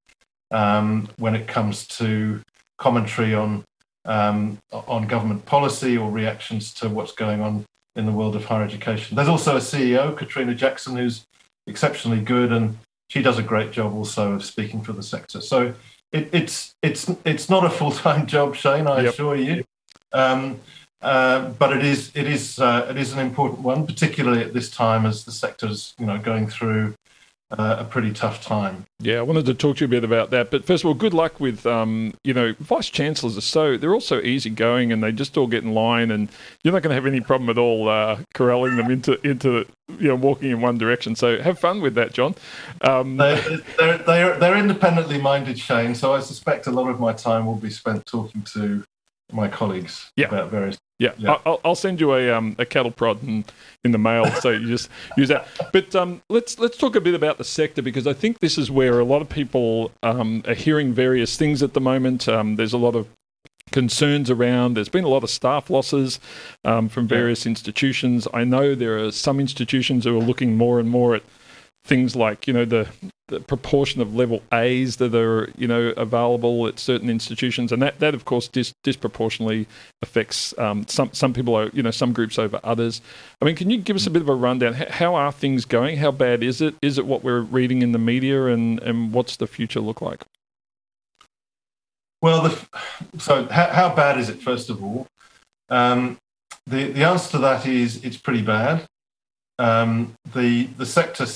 [0.51, 2.41] um, when it comes to
[2.79, 3.65] commentary on
[4.05, 7.65] um, on government policy or reactions to what's going on
[7.97, 9.17] in the world of higher education.
[9.17, 11.25] There's also a CEO, Catriona Jackson, who's
[11.67, 15.41] exceptionally good, and she does a great job also of speaking for the sector.
[15.41, 15.75] So
[16.13, 18.87] it, it's it's it's not a full time job, Shane.
[18.87, 19.13] I Yep.
[19.15, 19.65] assure you.
[20.13, 20.61] Um,
[21.03, 24.71] uh, but it is it is uh, it is an important one, particularly at this
[24.71, 26.95] time as the sector's you know going through
[27.59, 28.85] uh, a pretty tough time.
[29.01, 30.51] Yeah, I wanted to talk to you a bit about that.
[30.51, 33.93] But first of all, good luck with, um, you know, vice chancellors are so they're
[33.95, 36.29] all so easygoing and they just all get in line, and
[36.63, 39.67] you're not going to have any problem at all uh, corralling them into into
[39.99, 41.15] you know walking in one direction.
[41.15, 42.35] So have fun with that, John.
[42.81, 45.95] Um, They're, they're, they're, they're independently minded, Shane.
[45.95, 48.85] So I suspect a lot of my time will be spent talking to
[49.33, 50.27] my colleagues Yeah.
[50.29, 50.79] about various.
[50.99, 51.39] Yeah, Yeah.
[51.45, 53.45] I'll, I'll send you a um, a cattle prod in,
[53.85, 55.47] in the mail, so you just use that.
[55.73, 58.71] But um, let's let's talk a bit about the sector because I think this is
[58.71, 62.29] where a lot of people um, are hearing various things at the moment.
[62.29, 63.09] Um, there's a lot of
[63.73, 64.75] concerns around.
[64.75, 66.21] There's been a lot of staff losses
[66.65, 68.29] um, from various institutions.
[68.33, 71.25] I know there are some institutions who are looking more and more at
[71.85, 72.89] things like you know the,
[73.29, 77.99] the proportion of level A's that are you know available at certain institutions, and that
[78.01, 79.67] that of course dis- disproportionately
[80.03, 83.01] affects um, some some people are you know some groups over others.
[83.41, 84.75] I mean, can you give us a bit of a rundown?
[84.75, 85.99] How are things going?
[85.99, 86.75] How bad is it?
[86.83, 90.25] Is it what we're reading in the media, and and what's the future look like?
[92.23, 92.67] Well, the,
[93.19, 94.41] so how, how bad is it?
[94.41, 95.07] First of all,
[95.69, 96.17] um,
[96.67, 98.87] the the answer to that is it's pretty bad.
[99.59, 101.27] Um, the the sector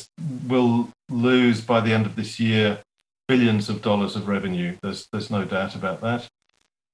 [0.47, 2.81] will lose by the end of this year
[3.29, 4.77] billions of dollars of revenue.
[4.83, 6.29] There's there's no doubt about that.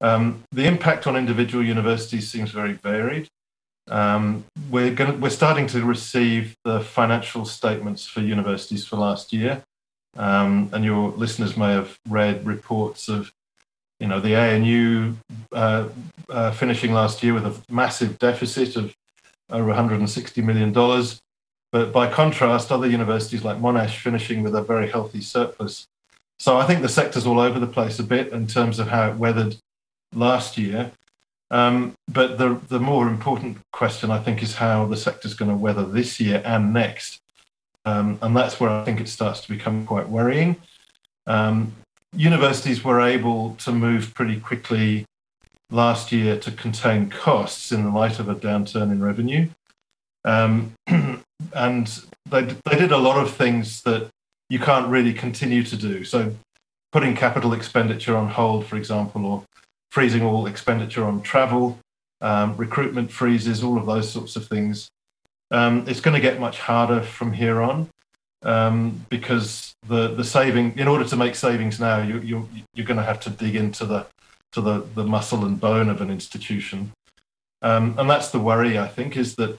[0.00, 3.28] Um, the impact on individual universities seems very varied.
[3.88, 9.62] Um, we're going we're starting to receive the financial statements for universities for last year,
[10.16, 13.32] um, and your listeners may have read reports of
[14.00, 15.14] you know the ANU
[15.52, 15.88] uh,
[16.28, 18.94] uh, finishing last year with a massive deficit of
[19.50, 21.20] over 160 million dollars,
[21.72, 25.86] but by contrast, other universities like Monash finishing with a very healthy surplus.
[26.38, 29.10] So I think the sector's all over the place a bit in terms of how
[29.10, 29.56] it weathered
[30.14, 30.92] last year.
[31.50, 35.56] Um, but the the more important question, I think, is how the sector's going to
[35.56, 37.20] weather this year and next,
[37.84, 40.56] um, and that's where I think it starts to become quite worrying.
[41.26, 41.72] Um,
[42.16, 45.06] universities were able to move pretty quickly
[45.74, 49.48] last year to contain costs in the light of a downturn in revenue.
[50.24, 50.74] Um,
[51.52, 54.08] and they, they did a lot of things that
[54.48, 56.04] you can't really continue to do.
[56.04, 56.34] So,
[56.92, 59.42] putting capital expenditure on hold, for example, or
[59.90, 61.78] freezing all expenditure on travel,
[62.20, 64.88] um, recruitment freezes, all of those sorts of things.
[65.50, 67.88] Um, it's going to get much harder from here on
[68.44, 72.96] um, because the the saving in order to make savings now you you you're going
[72.96, 74.06] to have to dig into the
[74.54, 76.92] to the the muscle and bone of an institution.
[77.62, 79.58] Um, and that's the worry I think is that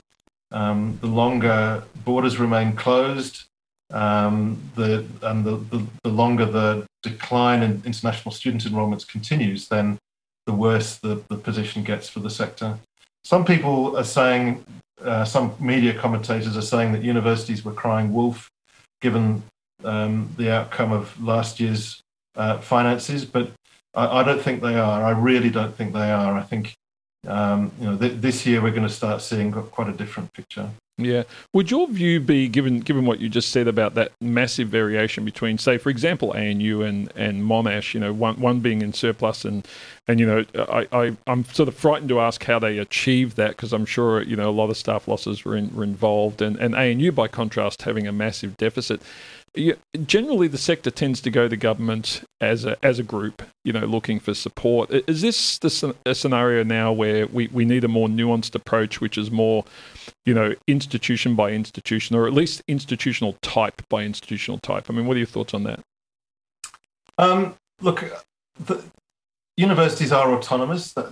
[0.51, 3.43] um, the longer borders remain closed
[3.91, 9.97] um, the and the, the the longer the decline in international student enrollments continues then
[10.45, 12.77] the worse the, the position gets for the sector.
[13.23, 14.63] Some people are saying
[15.03, 18.49] uh, some media commentators are saying that universities were crying wolf
[19.01, 19.43] given
[19.83, 22.01] um, the outcome of last year's
[22.35, 23.51] uh, finances, but
[23.95, 25.03] I, I don't think they are.
[25.03, 26.37] I really don't think they are.
[26.37, 26.75] I think
[27.27, 30.69] Um, you know, th- this year we're going to start seeing quite a different picture.
[30.97, 31.23] Yeah.
[31.53, 35.57] Would your view be, given given what you just said about that massive variation between,
[35.57, 39.67] say, for example, ANU and, and Monash, you know, one one being in surplus and
[40.07, 43.49] and you know, I, I I'm sort of frightened to ask how they achieved that
[43.49, 46.55] because I'm sure you know a lot of staff losses were, in, were involved, and
[46.57, 49.01] and ANU by contrast having a massive deficit
[50.05, 53.85] generally the sector tends to go to government as a as a group, you know,
[53.85, 54.91] looking for support.
[54.91, 59.17] Is this the a scenario now where we, we need a more nuanced approach, which
[59.17, 59.65] is more,
[60.25, 64.89] you know, institution by institution, or at least institutional type by institutional type?
[64.89, 65.79] I mean, what are your thoughts on that?
[67.17, 68.03] Um, look,
[68.59, 68.83] the,
[69.57, 70.93] universities are autonomous.
[70.97, 71.11] Uh,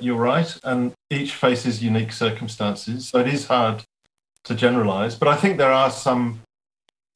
[0.00, 3.84] you're right, and each faces unique circumstances, so it is hard
[4.44, 5.16] to generalize.
[5.16, 6.40] But I think there are some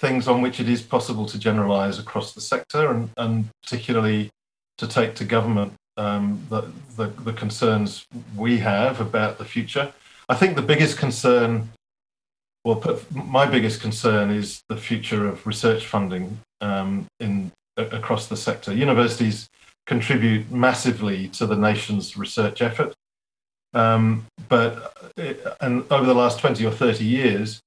[0.04, 4.28] things on which it is possible to generalize across the sector and, and particularly
[4.76, 6.60] to take to government um, the,
[6.96, 8.04] the, the, concerns
[8.36, 9.94] we have about the future.
[10.28, 11.70] I think the biggest concern,
[12.64, 12.82] well,
[13.14, 18.74] my biggest concern is the future of research funding um, in across the sector.
[18.74, 19.48] Universities
[19.86, 22.92] contribute massively to the nation's research effort,
[23.72, 27.60] um, but it, and over the last 20 or 30 years,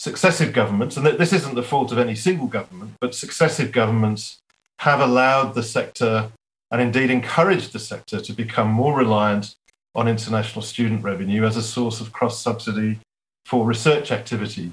[0.00, 4.38] successive governments, and this isn't the fault of any single government, but successive governments
[4.78, 6.32] have allowed the sector
[6.70, 9.54] and indeed encouraged the sector to become more reliant
[9.94, 12.98] on international student revenue as a source of cross subsidy
[13.44, 14.72] for research activity.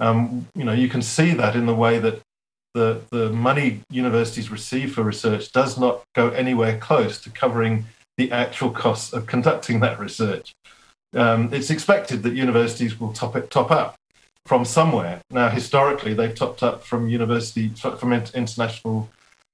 [0.00, 2.20] Um, you know, you can see that in the way that
[2.72, 7.84] the, the money universities receive for research does not go anywhere close to covering
[8.16, 10.52] the actual costs of conducting that research.
[11.14, 13.94] Um, it's expected that universities will top it, top up
[14.46, 15.22] from somewhere.
[15.30, 19.08] Now, historically, they've topped up from university, from international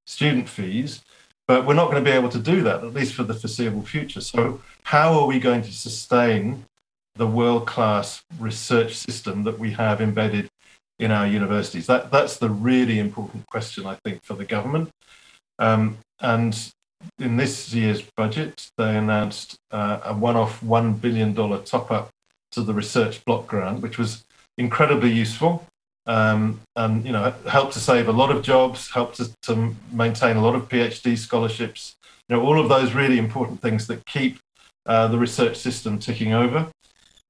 [0.06, 1.02] student fees,
[1.46, 3.82] but we're not going to be able to do that, at least for the foreseeable
[3.82, 4.20] future.
[4.20, 6.64] So, how are we going to sustain
[7.14, 10.48] the world class research system that we have embedded
[10.98, 11.86] in our universities?
[11.86, 14.90] That, that's the really important question, I think, for the government.
[15.58, 16.72] Um, and
[17.18, 22.10] in this year's budget, they announced uh, a one off $1 billion top up
[22.52, 24.24] to the research block grant, which was
[24.60, 25.66] incredibly useful
[26.06, 30.36] um, and you know helped to save a lot of jobs, helped to, to, maintain
[30.36, 31.96] a lot of PhD scholarships.
[32.28, 34.38] You know all of those really important things that keep
[34.86, 36.68] uh, the research system ticking over.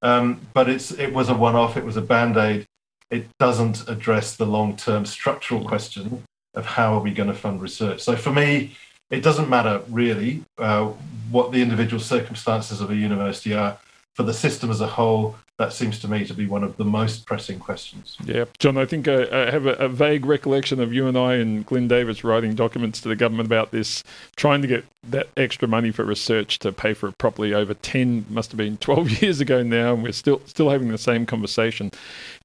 [0.02, 1.76] Um, but it's it was a one-off.
[1.76, 2.66] It was a band-aid.
[3.10, 6.22] It doesn't address the long-term structural question
[6.54, 8.00] of how are we going to fund research.
[8.00, 8.76] So for me,
[9.10, 10.86] it doesn't matter really uh,
[11.30, 13.78] what the individual circumstances of a university are.
[14.14, 16.84] For the system as a whole, that seems to me to be one of the
[16.86, 18.16] most pressing questions.
[18.24, 21.34] Yeah, John, I think I, I have a, a, vague recollection of you and I
[21.34, 24.02] and Glyn Davis writing documents to the government about this,
[24.36, 28.24] trying to get that extra money for research to pay for it properly over 10,
[28.30, 31.90] must have been 12 years ago now, and we're still still having the same conversation.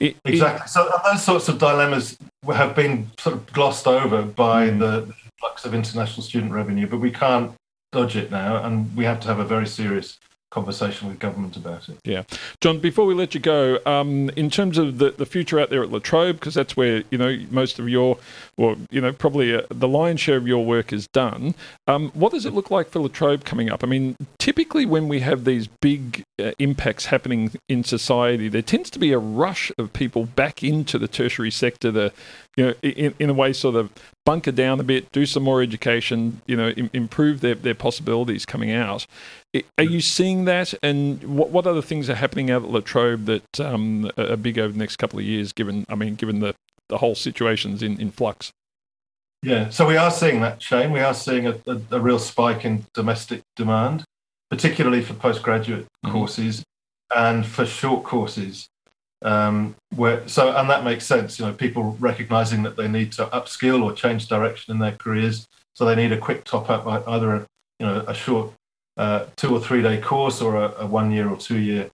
[0.01, 0.65] It, exactly.
[0.65, 2.17] It, so those sorts of dilemmas
[2.53, 4.79] have been sort of glossed over by mm.
[4.79, 7.53] the flux of international student revenue, but we can't
[7.93, 10.19] dodge it now, and we have to have a very serious
[10.55, 11.97] conversation with government about it.
[12.05, 12.23] Yeah,
[12.61, 12.79] John.
[12.79, 15.91] Before we let you go, um, in terms of the, the future out there at
[15.91, 18.17] La Trobe, because that's where you know most of your,
[18.55, 21.55] well, you know probably uh, the lion's share of your work is done.
[21.87, 23.83] Um, what does it look like for La Trobe coming up?
[23.83, 28.89] I mean, typically when we have these big uh, impacts happening in society, there tends
[28.91, 31.91] to be a rush of people back into the tertiary sector.
[31.91, 32.13] The
[32.55, 33.91] you know, in, in a way, sort of
[34.25, 38.45] bunker down a bit, do some more education, you know, Im- improve their, their possibilities
[38.45, 39.05] coming out.
[39.77, 40.73] Are you seeing that?
[40.83, 44.59] And what, what other things are happening out at La Trobe that um, are big
[44.59, 46.55] over the next couple of years, given, I mean, given the,
[46.89, 48.51] the whole situation's in, in flux?
[49.45, 50.91] Yeah, so we are seeing that, Shane.
[50.91, 54.03] We are seeing a, a, a real spike in domestic demand,
[54.49, 56.11] particularly for postgraduate mm-hmm.
[56.11, 56.63] courses
[57.15, 58.67] and for short courses.
[59.21, 61.39] Um, where so and that makes sense.
[61.39, 65.47] You know, people recognizing that they need to upskill or change direction in their careers,
[65.73, 67.47] so they need a quick top up, either a,
[67.79, 68.51] you know a short
[69.35, 71.89] two or three day course or a, a, one year or two year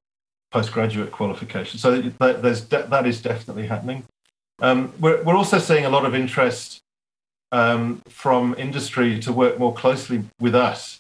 [0.52, 1.80] postgraduate qualification.
[1.80, 4.04] So that, de- that is definitely happening.
[4.62, 6.82] Um, we're we're also seeing a lot of interest
[7.52, 11.00] um, from industry to work more closely with us.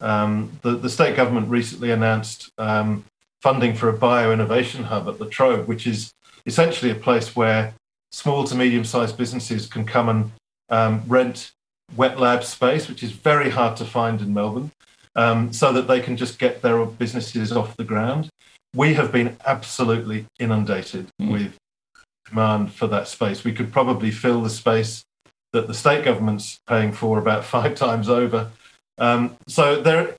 [0.00, 3.04] Um, the, the state government recently announced um,
[3.40, 6.12] funding for a bio innovation hub at La Trobe, which is
[6.46, 7.74] essentially a place where
[8.12, 10.30] small to medium sized businesses can come and
[10.70, 11.52] um, rent
[11.96, 14.70] wet lab space, which is very hard to find in Melbourne,
[15.16, 18.28] um, so that they can just get their businesses off the ground.
[18.74, 21.32] We have been absolutely inundated mm.
[21.32, 21.56] with
[22.28, 23.44] demand for that space.
[23.44, 25.02] We could probably fill the space
[25.52, 28.50] that the state government's paying for about five times over
[28.98, 30.16] Um, so there,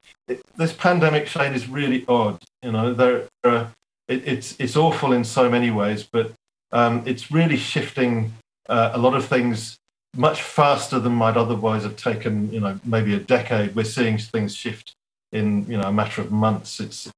[0.55, 2.41] this pandemic, Shane, is really odd.
[2.63, 3.71] You know, there, are,
[4.07, 6.31] it, it's it's awful in so many ways, but
[6.71, 8.33] um, it's really shifting
[8.69, 9.78] uh, a lot of things
[10.15, 12.51] much faster than might otherwise have taken.
[12.51, 13.75] You know, maybe a decade.
[13.75, 14.95] We're seeing things shift
[15.31, 16.79] in you know a matter of months.
[16.79, 17.09] It's,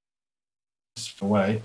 [0.96, 1.64] it's away,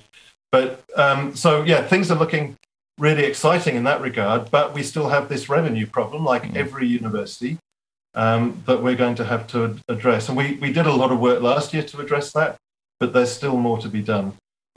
[0.51, 2.57] but um, so yeah, things are looking
[2.99, 4.51] really exciting in that regard.
[4.51, 6.57] But we still have this revenue problem, like mm.
[6.57, 7.59] every university
[8.17, 10.29] um, that we're going to have to address.
[10.29, 12.57] And we, we did a lot of work last year to address that,
[12.99, 14.33] but there's still more to be done.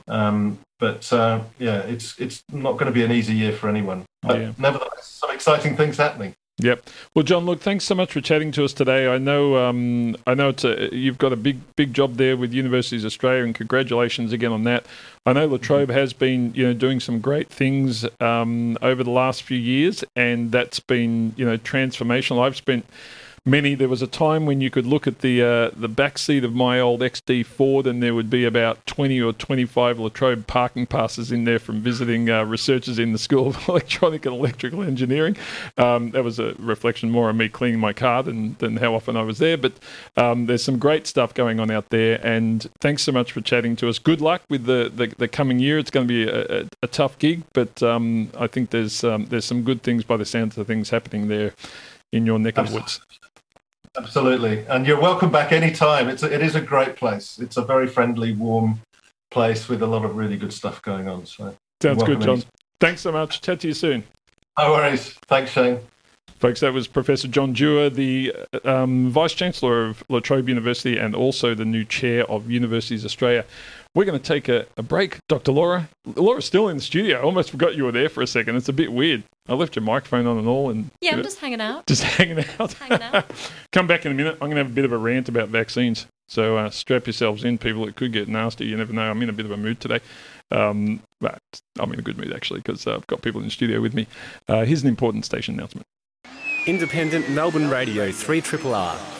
[0.09, 4.05] Um, but uh, yeah, it's it's not going to be an easy year for anyone.
[4.21, 4.51] But yeah.
[4.57, 6.35] nevertheless, some exciting things happening.
[6.61, 6.89] Yep.
[7.15, 9.07] Well, John, look, thanks so much for chatting to us today.
[9.07, 12.53] I know, um, I know it's a, you've got a big, big job there with
[12.53, 14.85] Universities Australia, and congratulations again on that.
[15.25, 19.43] I know Latrobe has been, you know, doing some great things um, over the last
[19.43, 22.41] few years, and that's been, you know, transformational.
[22.41, 22.85] I've spent
[23.45, 23.75] many.
[23.75, 26.53] There was a time when you could look at the uh, the back seat of
[26.53, 30.85] my old XD Ford, and there would be about twenty or twenty five Latrobe parking
[30.85, 35.37] passes in there from visiting uh, researchers in the School of Electronic and Electrical Engineering.
[35.77, 39.15] Um, that was a reflection more on me cleaning my car than than how often
[39.15, 39.57] I was there.
[39.57, 39.73] But
[40.17, 43.75] um, there's some great stuff going on out there, and thanks so much for chatting
[43.77, 43.99] to us.
[43.99, 45.77] Good luck with the the, the coming year.
[45.77, 49.25] It's going to be a, a, a tough gig, but um, I think there's um,
[49.25, 51.53] there's some good things by the sounds of things happening there
[52.11, 52.99] in your neck of the woods.
[53.97, 56.09] Absolutely, and you're welcome back anytime.
[56.09, 57.39] It's a, it is a great place.
[57.39, 58.81] It's a very friendly, warm
[59.31, 61.25] place with a lot of really good stuff going on.
[61.25, 62.35] So sounds good, John.
[62.35, 62.51] Anytime.
[62.79, 63.41] Thanks so much.
[63.41, 64.03] Chat to you soon.
[64.57, 65.13] No worries.
[65.27, 65.79] Thanks, Shane.
[66.39, 68.33] Folks, that was Professor John Dewar, the
[68.63, 73.43] um, Vice Chancellor of La Trobe University and also the new Chair of Universities Australia.
[73.95, 75.17] We're going to take a, a break.
[75.27, 75.51] Dr.
[75.51, 77.17] Laura, Laura's still in the studio.
[77.17, 78.55] I almost forgot you were there for a second.
[78.55, 79.23] It's a bit weird.
[79.47, 80.69] I left your microphone on and all.
[80.69, 81.87] and Yeah, I'm just hanging out.
[81.87, 82.73] Just hanging out.
[82.73, 83.25] hanging out.
[83.71, 84.33] Come back in a minute.
[84.35, 86.05] I'm going to have a bit of a rant about vaccines.
[86.27, 87.87] So uh, strap yourselves in, people.
[87.87, 88.67] It could get nasty.
[88.67, 89.09] You never know.
[89.09, 90.01] I'm in a bit of a mood today.
[90.51, 91.39] Um, but
[91.79, 93.95] I'm in a good mood, actually, because uh, I've got people in the studio with
[93.95, 94.05] me.
[94.47, 95.87] Uh, here's an important station announcement.
[96.67, 99.18] Independent Melbourne Radio 3 R.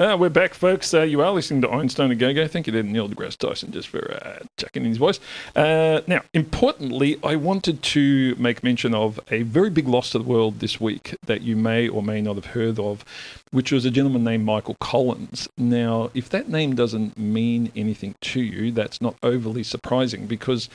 [0.00, 0.94] Uh, we're back, folks.
[0.94, 2.48] Uh, you are listening to Einstein a Go Go.
[2.48, 5.20] Thank you to Neil deGrasse Tyson just for uh, checking in his voice.
[5.54, 10.24] Uh, now, importantly, I wanted to make mention of a very big loss to the
[10.24, 13.04] world this week that you may or may not have heard of,
[13.50, 15.46] which was a gentleman named Michael Collins.
[15.58, 20.70] Now, if that name doesn't mean anything to you, that's not overly surprising because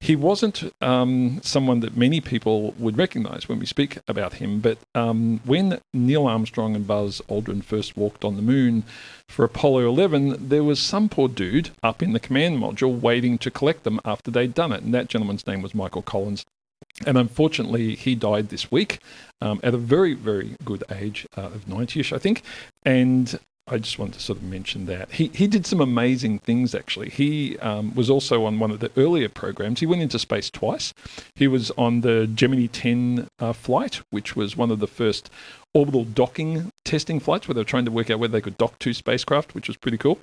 [0.00, 4.60] he wasn't um, someone that many people would recognize when we speak about him.
[4.60, 8.55] But um, when Neil Armstrong and Buzz Aldrin first walked on the moon
[9.28, 13.50] for Apollo 11, there was some poor dude up in the command module waiting to
[13.50, 14.82] collect them after they'd done it.
[14.82, 16.44] And that gentleman's name was Michael Collins.
[17.06, 19.00] And unfortunately, he died this week
[19.40, 22.42] um, at a very, very good age uh, of 90 ish, I think.
[22.84, 23.38] And
[23.68, 26.72] I just wanted to sort of mention that he he did some amazing things.
[26.72, 29.80] Actually, he um, was also on one of the earlier programs.
[29.80, 30.94] He went into space twice.
[31.34, 35.30] He was on the Gemini 10 uh, flight, which was one of the first
[35.76, 38.78] orbital docking testing flights, where they were trying to work out whether they could dock
[38.78, 40.18] two spacecraft, which was pretty cool.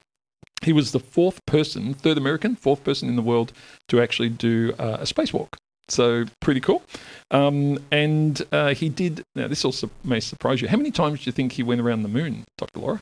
[0.63, 3.53] He was the fourth person, third American, fourth person in the world
[3.89, 5.49] to actually do uh, a spacewalk.
[5.89, 6.81] So pretty cool.
[7.29, 9.23] Um, and uh, he did.
[9.35, 10.69] Now this also may surprise you.
[10.69, 12.79] How many times do you think he went around the moon, Dr.
[12.79, 13.01] Laura?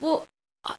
[0.00, 0.26] Well,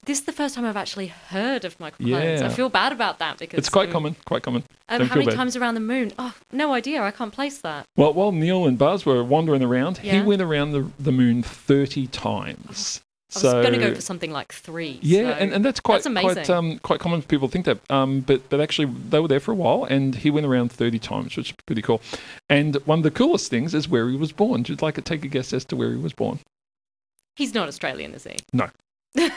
[0.06, 2.46] this is the first time I've actually heard of Michael yeah.
[2.46, 4.16] I feel bad about that because it's quite um, common.
[4.26, 4.64] Quite common.
[4.88, 5.36] Um, how many bad.
[5.36, 6.12] times around the moon?
[6.20, 7.02] Oh, no idea.
[7.02, 7.86] I can't place that.
[7.96, 10.14] Well, while Neil and Buzz were wandering around, yeah.
[10.14, 13.02] he went around the, the moon thirty times.
[13.36, 14.98] I was going to go for something like three.
[15.04, 17.66] Yeah, so and, and that's quite that's quite um, quite common for people to think
[17.66, 17.80] that.
[17.90, 20.98] Um, but but actually they were there for a while, and he went around thirty
[20.98, 22.02] times, which is pretty cool.
[22.50, 24.62] And one of the coolest things is where he was born.
[24.62, 26.40] Would you like to take a guess as to where he was born?
[27.36, 28.38] He's not Australian, is he?
[28.52, 28.70] No.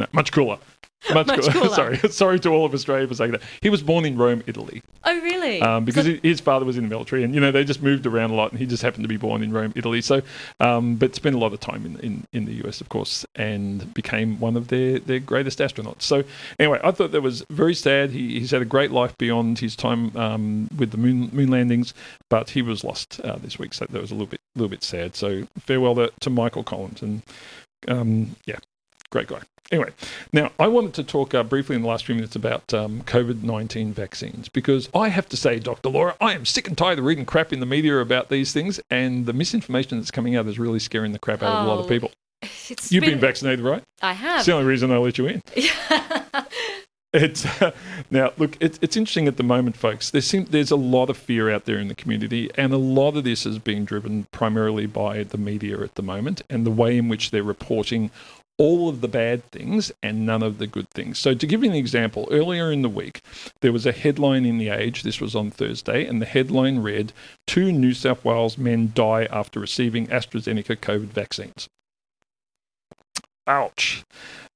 [0.00, 0.58] No, much cooler.
[1.14, 1.52] Much, much cooler.
[1.52, 1.74] cooler.
[1.74, 3.40] Sorry, sorry to all of Australia for saying that.
[3.62, 4.82] He was born in Rome, Italy.
[5.04, 5.62] Oh, really?
[5.62, 8.04] Um, because so- his father was in the military, and you know they just moved
[8.04, 10.02] around a lot, and he just happened to be born in Rome, Italy.
[10.02, 10.20] So,
[10.60, 13.94] um, but spent a lot of time in, in, in the US, of course, and
[13.94, 16.02] became one of their, their greatest astronauts.
[16.02, 16.22] So,
[16.58, 18.10] anyway, I thought that was very sad.
[18.10, 21.94] He, he's had a great life beyond his time um, with the moon moon landings,
[22.28, 24.84] but he was lost uh, this week, so that was a little bit little bit
[24.84, 25.16] sad.
[25.16, 27.22] So, farewell to, to Michael Collins, and
[27.88, 28.58] um, yeah,
[29.10, 29.40] great guy.
[29.70, 29.90] Anyway,
[30.32, 33.44] now I wanted to talk uh, briefly in the last few minutes about um, COVID
[33.44, 35.90] 19 vaccines because I have to say, Dr.
[35.90, 38.80] Laura, I am sick and tired of reading crap in the media about these things,
[38.90, 41.68] and the misinformation that's coming out is really scaring the crap out oh, of a
[41.68, 42.10] lot of oh, people.
[42.88, 43.82] You've been, been, vaccinated, right?
[44.02, 44.38] I have.
[44.38, 45.42] It's the only reason I let you in.
[47.12, 47.44] It's
[48.10, 48.56] now look.
[48.60, 50.10] It's, it's interesting at the moment, folks.
[50.10, 53.16] There seem, there's a lot of fear out there in the community, and a lot
[53.16, 56.96] of this is being driven primarily by the media at the moment and the way
[56.96, 58.10] in which they're reporting
[58.60, 61.18] all of the bad things and none of the good things.
[61.18, 63.22] So, to give you an example, earlier in the week,
[63.62, 67.14] there was a headline in The Age, this was on Thursday, and the headline read
[67.46, 71.70] Two New South Wales men die after receiving AstraZeneca COVID vaccines.
[73.46, 74.04] Ouch.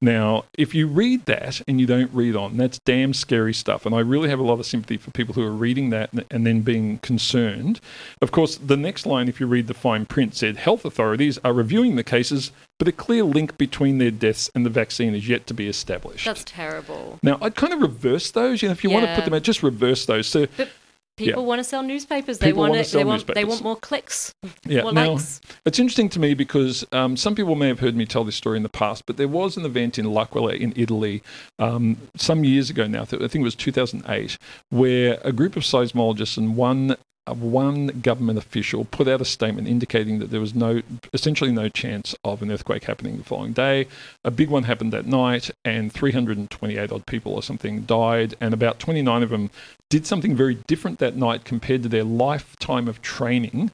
[0.00, 3.86] Now, if you read that and you don't read on, that's damn scary stuff.
[3.86, 6.46] And I really have a lot of sympathy for people who are reading that and
[6.46, 7.80] then being concerned.
[8.20, 11.54] Of course, the next line, if you read the fine print, said health authorities are
[11.54, 15.46] reviewing the cases, but a clear link between their deaths and the vaccine is yet
[15.46, 16.26] to be established.
[16.26, 17.18] That's terrible.
[17.22, 18.60] Now, I'd kind of reverse those.
[18.60, 20.26] You know, if you want to put them out, just reverse those.
[20.26, 20.68] So, But
[21.16, 21.46] people Yeah.
[21.48, 22.38] want to sell newspapers.
[22.38, 23.26] They want wanna sell They want.
[23.34, 24.34] They want more clicks.
[24.66, 25.40] Yeah, more now likes.
[25.66, 28.56] it's interesting to me because um, some people may have heard me tell this story
[28.56, 31.22] in the past, but there was an event in L'Aquila in Italy
[31.58, 33.02] um, some years ago now.
[33.02, 34.38] I think it was 2008,
[34.70, 36.96] where a group of seismologists and one
[37.32, 42.14] one government official put out a statement indicating that there was no, essentially no chance
[42.22, 43.86] of an earthquake happening the following day.
[44.24, 48.78] A big one happened that night, and 328 odd people or something died, and about
[48.78, 49.50] 29 of them
[49.88, 53.70] did something very different that night compared to their lifetime of training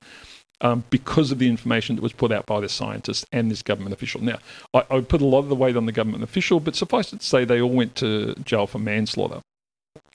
[0.61, 3.95] um, because of the information that was put out by the scientists and this government
[3.95, 4.23] official.
[4.23, 4.39] Now,
[4.75, 7.13] I, I would put a lot of the weight on the government official, but suffice
[7.13, 9.41] it to say, they all went to jail for manslaughter.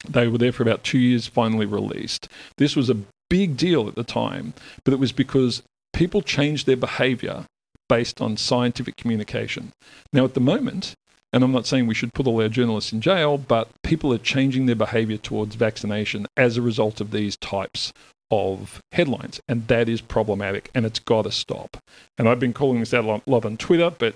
[0.07, 2.29] They were there for about two years, finally released.
[2.57, 2.97] This was a
[3.29, 4.53] big deal at the time,
[4.83, 5.63] but it was because
[5.93, 7.45] people changed their behavior
[7.87, 9.71] based on scientific communication.
[10.11, 10.95] Now, at the moment,
[11.31, 14.17] and I'm not saying we should put all our journalists in jail, but people are
[14.17, 17.91] changing their behavior towards vaccination as a result of these types
[18.31, 21.77] of headlines, and that is problematic, and it's got to stop.
[22.17, 24.15] And I've been calling this out a lot, on Twitter, but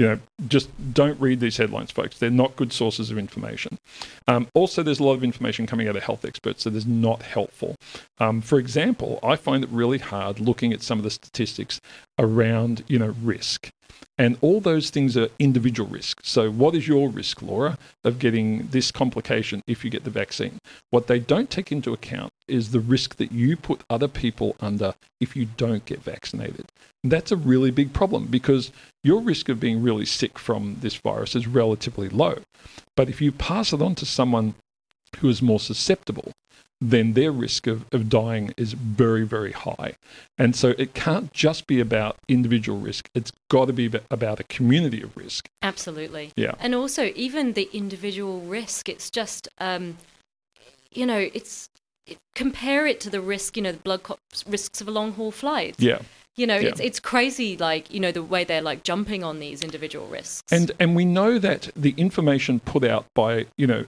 [0.00, 2.18] you know, just don't read these headlines, folks.
[2.18, 3.76] They're not good sources of information.
[4.26, 7.20] Um, also, there's a lot of information coming out of health experts that is not
[7.20, 7.76] helpful.
[8.18, 11.82] Um, for example, I find it really hard looking at some of the statistics
[12.18, 13.68] around, you know, risk.
[14.18, 16.28] And all those things are individual risks.
[16.28, 20.58] So, what is your risk, Laura, of getting this complication if you get the vaccine?
[20.90, 24.94] What they don't take into account is the risk that you put other people under
[25.20, 26.66] if you don't get vaccinated.
[27.02, 28.72] And that's a really big problem because
[29.02, 32.40] your risk of being really sick from this virus is relatively low.
[32.96, 34.54] But if you pass it on to someone
[35.20, 36.32] who is more susceptible,
[36.80, 39.94] then their risk of, of dying is very, very high.
[40.38, 44.44] And so it can't just be about individual risk, it's got to be about a
[44.44, 45.48] community of risk.
[45.62, 46.32] Absolutely.
[46.36, 46.54] Yeah.
[46.58, 49.98] And also, even the individual risk, it's just, um,
[50.90, 51.68] you know, it's
[52.06, 55.12] it, compare it to the risk, you know, the blood co- risks of a long
[55.12, 55.76] haul flight.
[55.78, 56.00] Yeah.
[56.40, 56.70] You know, Yeah.
[56.70, 60.50] it's it's crazy, like you know, the way they're like jumping on these individual risks.
[60.50, 63.84] And and we know that the information put out by you know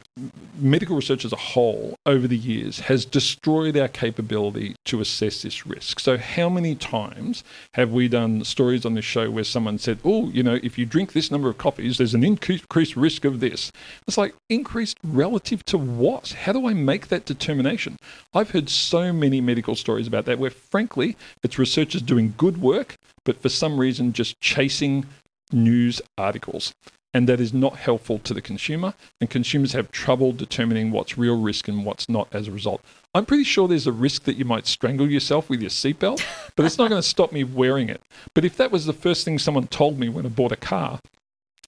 [0.61, 5.67] medical research as a whole over the years has destroyed our capability to assess this
[5.67, 5.99] risk.
[5.99, 7.43] So how many times
[7.73, 10.85] have we done stories on this show where someone said, "Oh, you know, if you
[10.85, 13.73] drink this number of coffees, there's an increased risk of this."
[14.07, 16.35] It's like increased relative to what?
[16.45, 17.97] How do I make that determination?
[18.35, 22.97] I've heard so many medical stories about that where frankly, it's researchers doing good work,
[23.25, 25.07] but for some reason just chasing
[25.53, 26.75] news articles.
[27.15, 31.41] And that is not helpful to the consumer, and consumers have trouble determining what's real
[31.41, 32.83] risk and what's not as a result.
[33.15, 36.21] I'm pretty sure there's a risk that you might strangle yourself with your seatbelt,
[36.57, 38.01] but it's not going to stop me wearing it.
[38.35, 40.99] But if that was the first thing someone told me when I bought a car,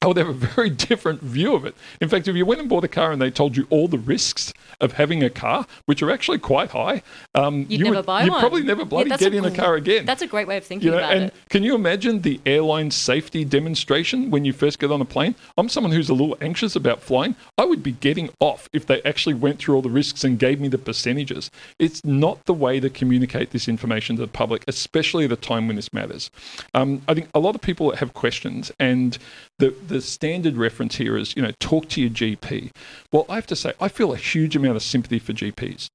[0.05, 1.74] I would have a very different view of it.
[2.00, 3.98] In fact, if you went and bought a car and they told you all the
[3.98, 7.02] risks of having a car, which are actually quite high,
[7.34, 8.40] um, You'd you never would, buy you'd one.
[8.40, 10.05] probably never Yeah, bloody that's get a in a car again.
[10.05, 11.34] That's a great way of thinking You know, about and it.
[11.48, 15.34] can you imagine the airline safety demonstration when you first get on a plane?
[15.57, 17.34] I'm someone who's a little anxious about flying.
[17.57, 20.61] I would be getting off if they actually went through all the risks and gave
[20.61, 21.50] me the percentages.
[21.78, 25.66] It's not the way to communicate this information to the public, especially at a time
[25.66, 26.30] when this matters.
[26.74, 29.16] Um, I think a lot of people have questions, and
[29.59, 32.70] the the standard reference here is you know talk to your GP.
[33.12, 35.88] Well, I have to say I feel a huge amount of sympathy for GPs.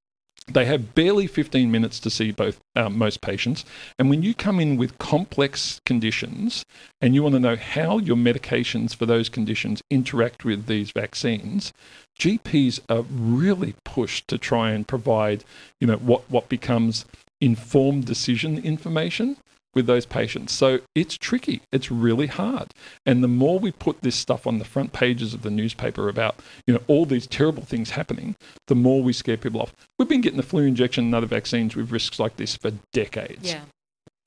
[0.52, 3.66] They have barely 15 minutes to see both um, most patients.
[4.00, 6.66] And when you come in with complex conditions
[7.02, 11.72] and you want to know how your medications for those conditions interact with these vaccines,
[12.20, 15.44] GPs are really pushed to try and provide,
[15.80, 17.06] you know, what, what becomes
[17.40, 19.38] informed decision information
[19.76, 20.54] with those patients.
[20.54, 21.62] So it's tricky.
[21.72, 22.74] It's really hard.
[23.06, 26.40] And the more we put this stuff on the front pages of the newspaper about,
[26.66, 28.36] you know, all these terrible things happening,
[28.68, 29.74] the more we scare people off.
[29.98, 33.52] We've been getting the flu injection and other vaccines with risks like this for decades.
[33.52, 33.62] Yeah.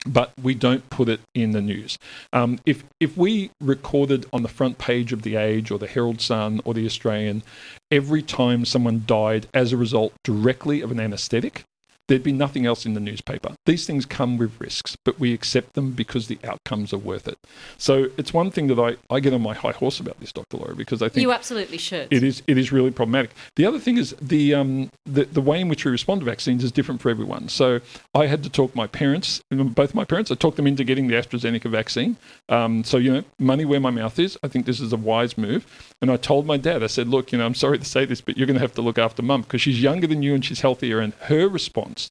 [0.05, 1.97] but we don't put it in the news.
[2.33, 6.19] Um, if if we recorded on the front page of the Age or the Herald
[6.19, 7.41] Sun or the Australian
[7.89, 11.63] every time someone died as a result directly of an anaesthetic,
[12.07, 13.55] there'd be nothing else in the newspaper.
[13.65, 17.37] These things come with risks, but we accept them because the outcomes are worth it.
[17.77, 20.57] So it's one thing that I, I get on my high horse about this, Dr.
[20.57, 22.07] Laura, because I think You absolutely should.
[22.11, 23.31] it is it is really problematic.
[23.55, 26.63] The other thing is the um the, the way in which we respond to vaccines
[26.63, 27.49] is different for everyone.
[27.49, 27.79] So
[28.13, 31.15] I had to talk my parents, both my parents, I talked them into getting the
[31.15, 32.17] AstraZeneca vaccine.
[32.49, 34.37] Um, so you know, money where my mouth is.
[34.43, 35.65] I think this is a wise move.
[36.01, 38.19] And I told my dad, I said, look, you know, I'm sorry to say this,
[38.19, 40.43] but you're going to have to look after mum because she's younger than you and
[40.43, 42.02] she's healthier, and her response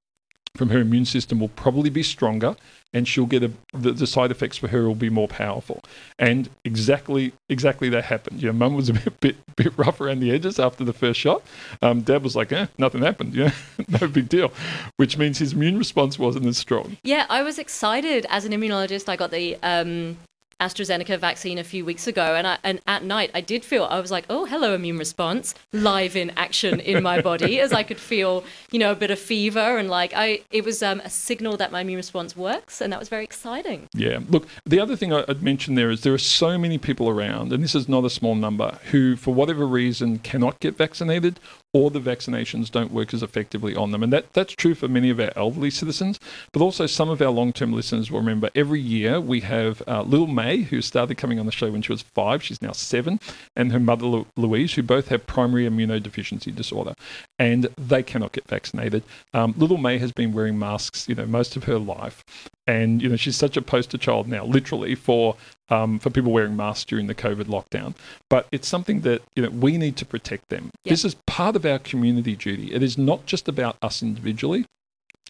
[0.54, 2.56] from her immune system will probably be stronger
[2.92, 5.82] and she'll get a, the, the side effects for her will be more powerful.
[6.18, 8.42] And exactly exactly that happened.
[8.42, 11.18] You know mum was a bit, bit bit rough around the edges after the first
[11.18, 11.42] shot.
[11.80, 13.52] Um, dad was like eh, nothing happened you know
[14.00, 14.52] no big deal
[14.96, 16.96] which means his immune response wasn't as strong.
[17.02, 18.26] Yeah, I was excited.
[18.28, 19.08] As an immunologist.
[19.08, 20.18] I got the um,
[20.62, 23.98] AstraZeneca vaccine a few weeks ago, and I, and at night I did feel I
[23.98, 27.98] was like, oh, hello, immune response, live in action in my body, as I could
[27.98, 31.56] feel, you know, a bit of fever, and like I, it was um, a signal
[31.56, 33.88] that my immune response works, and that was very exciting.
[33.92, 34.20] Yeah.
[34.28, 37.62] Look, the other thing I'd mention there is there are so many people around, and
[37.62, 41.40] this is not a small number, who, for whatever reason, cannot get vaccinated
[41.72, 44.02] or the vaccinations don't work as effectively on them.
[44.02, 46.20] And that, that's true for many of our elderly citizens,
[46.52, 50.02] but also some of our long term listeners will remember every year we have uh,
[50.02, 53.18] Lil May, who started coming on the show when she was five, she's now seven,
[53.56, 56.94] and her mother Louise, who both have primary immunodeficiency disorder,
[57.38, 59.02] and they cannot get vaccinated.
[59.32, 62.24] Um, Little May has been wearing masks, you know, most of her life,
[62.66, 65.36] and you know she's such a poster child now, literally for
[65.68, 67.94] um, for people wearing masks during the COVID lockdown.
[68.28, 70.70] But it's something that you know we need to protect them.
[70.84, 72.72] This is part of our community duty.
[72.72, 74.66] It is not just about us individually.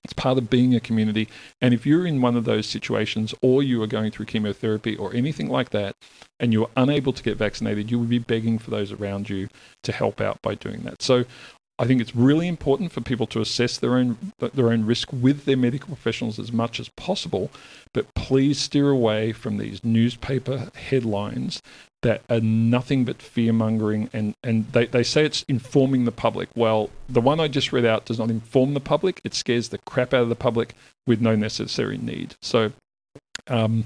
[0.05, 1.29] It's part of being a community.
[1.61, 5.15] And if you're in one of those situations or you are going through chemotherapy or
[5.15, 5.95] anything like that
[6.41, 9.49] and you're unable to get vaccinated, you would be begging for those around you
[9.85, 11.03] to help out by doing that.
[11.03, 11.25] So
[11.79, 15.47] I think it's really important for people to assess their own their own risk with
[15.47, 17.51] their medical professionals as much as possible,
[17.95, 21.63] but please steer away from these newspaper headlines
[22.03, 26.49] that are nothing but fear mongering and, and they, they say it's informing the public.
[26.55, 29.79] Well, the one I just read out does not inform the public, it scares the
[29.79, 30.75] crap out of the public
[31.07, 32.35] with no necessary need.
[32.43, 32.73] So
[33.49, 33.85] um,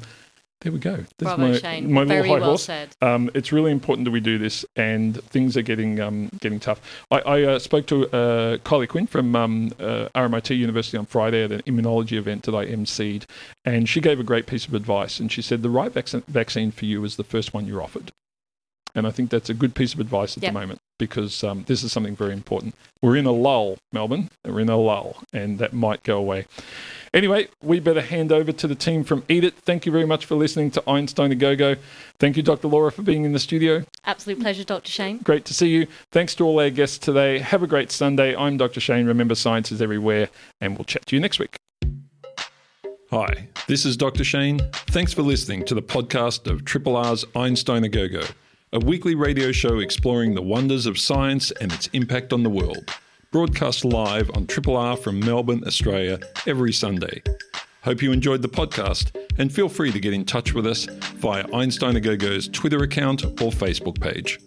[0.60, 0.96] there we go.
[0.96, 1.92] That's Bravo, my, Shane.
[1.92, 2.64] my Very little high well horse.
[2.64, 2.96] said.
[3.02, 6.80] Um, it's really important that we do this, and things are getting um, getting tough.
[7.10, 11.44] I, I uh, spoke to uh, Kylie Quinn from um, uh, RMIT University on Friday
[11.44, 13.24] at an immunology event that I emceed,
[13.64, 15.20] and she gave a great piece of advice.
[15.20, 18.12] And she said the right vac- vaccine for you is the first one you're offered.
[18.96, 20.52] And I think that's a good piece of advice at Yep.
[20.52, 22.74] the moment because um, this is something very important.
[23.02, 24.30] We're in a lull, Melbourne.
[24.44, 26.46] We're in a lull, and that might go away.
[27.12, 29.54] Anyway, we better hand over to the team from Eat It.
[29.54, 31.76] Thank you very much for listening to Einstein a Go Go.
[32.18, 32.68] Thank you, Dr.
[32.68, 33.84] Laura, for being in the studio.
[34.06, 34.90] Absolute pleasure, Dr.
[34.90, 35.18] Shane.
[35.18, 35.86] Great to see you.
[36.10, 37.38] Thanks to all our guests today.
[37.38, 38.34] Have a great Sunday.
[38.34, 38.80] I'm Dr.
[38.80, 39.06] Shane.
[39.06, 40.30] Remember, science is everywhere,
[40.62, 41.56] and we'll chat to you next week.
[43.10, 44.24] Hi, this is Dr.
[44.24, 44.58] Shane.
[44.88, 48.22] Thanks for listening to the podcast of Triple R's Einstein a Go Go,
[48.72, 52.90] a weekly radio show exploring the wonders of science and its impact on the world.
[53.30, 57.22] Broadcast live on Triple R from Melbourne, Australia, every Sunday.
[57.82, 61.44] Hope you enjoyed the podcast and feel free to get in touch with us via
[61.54, 64.40] Einstein a Go Go's Twitter account or Facebook page.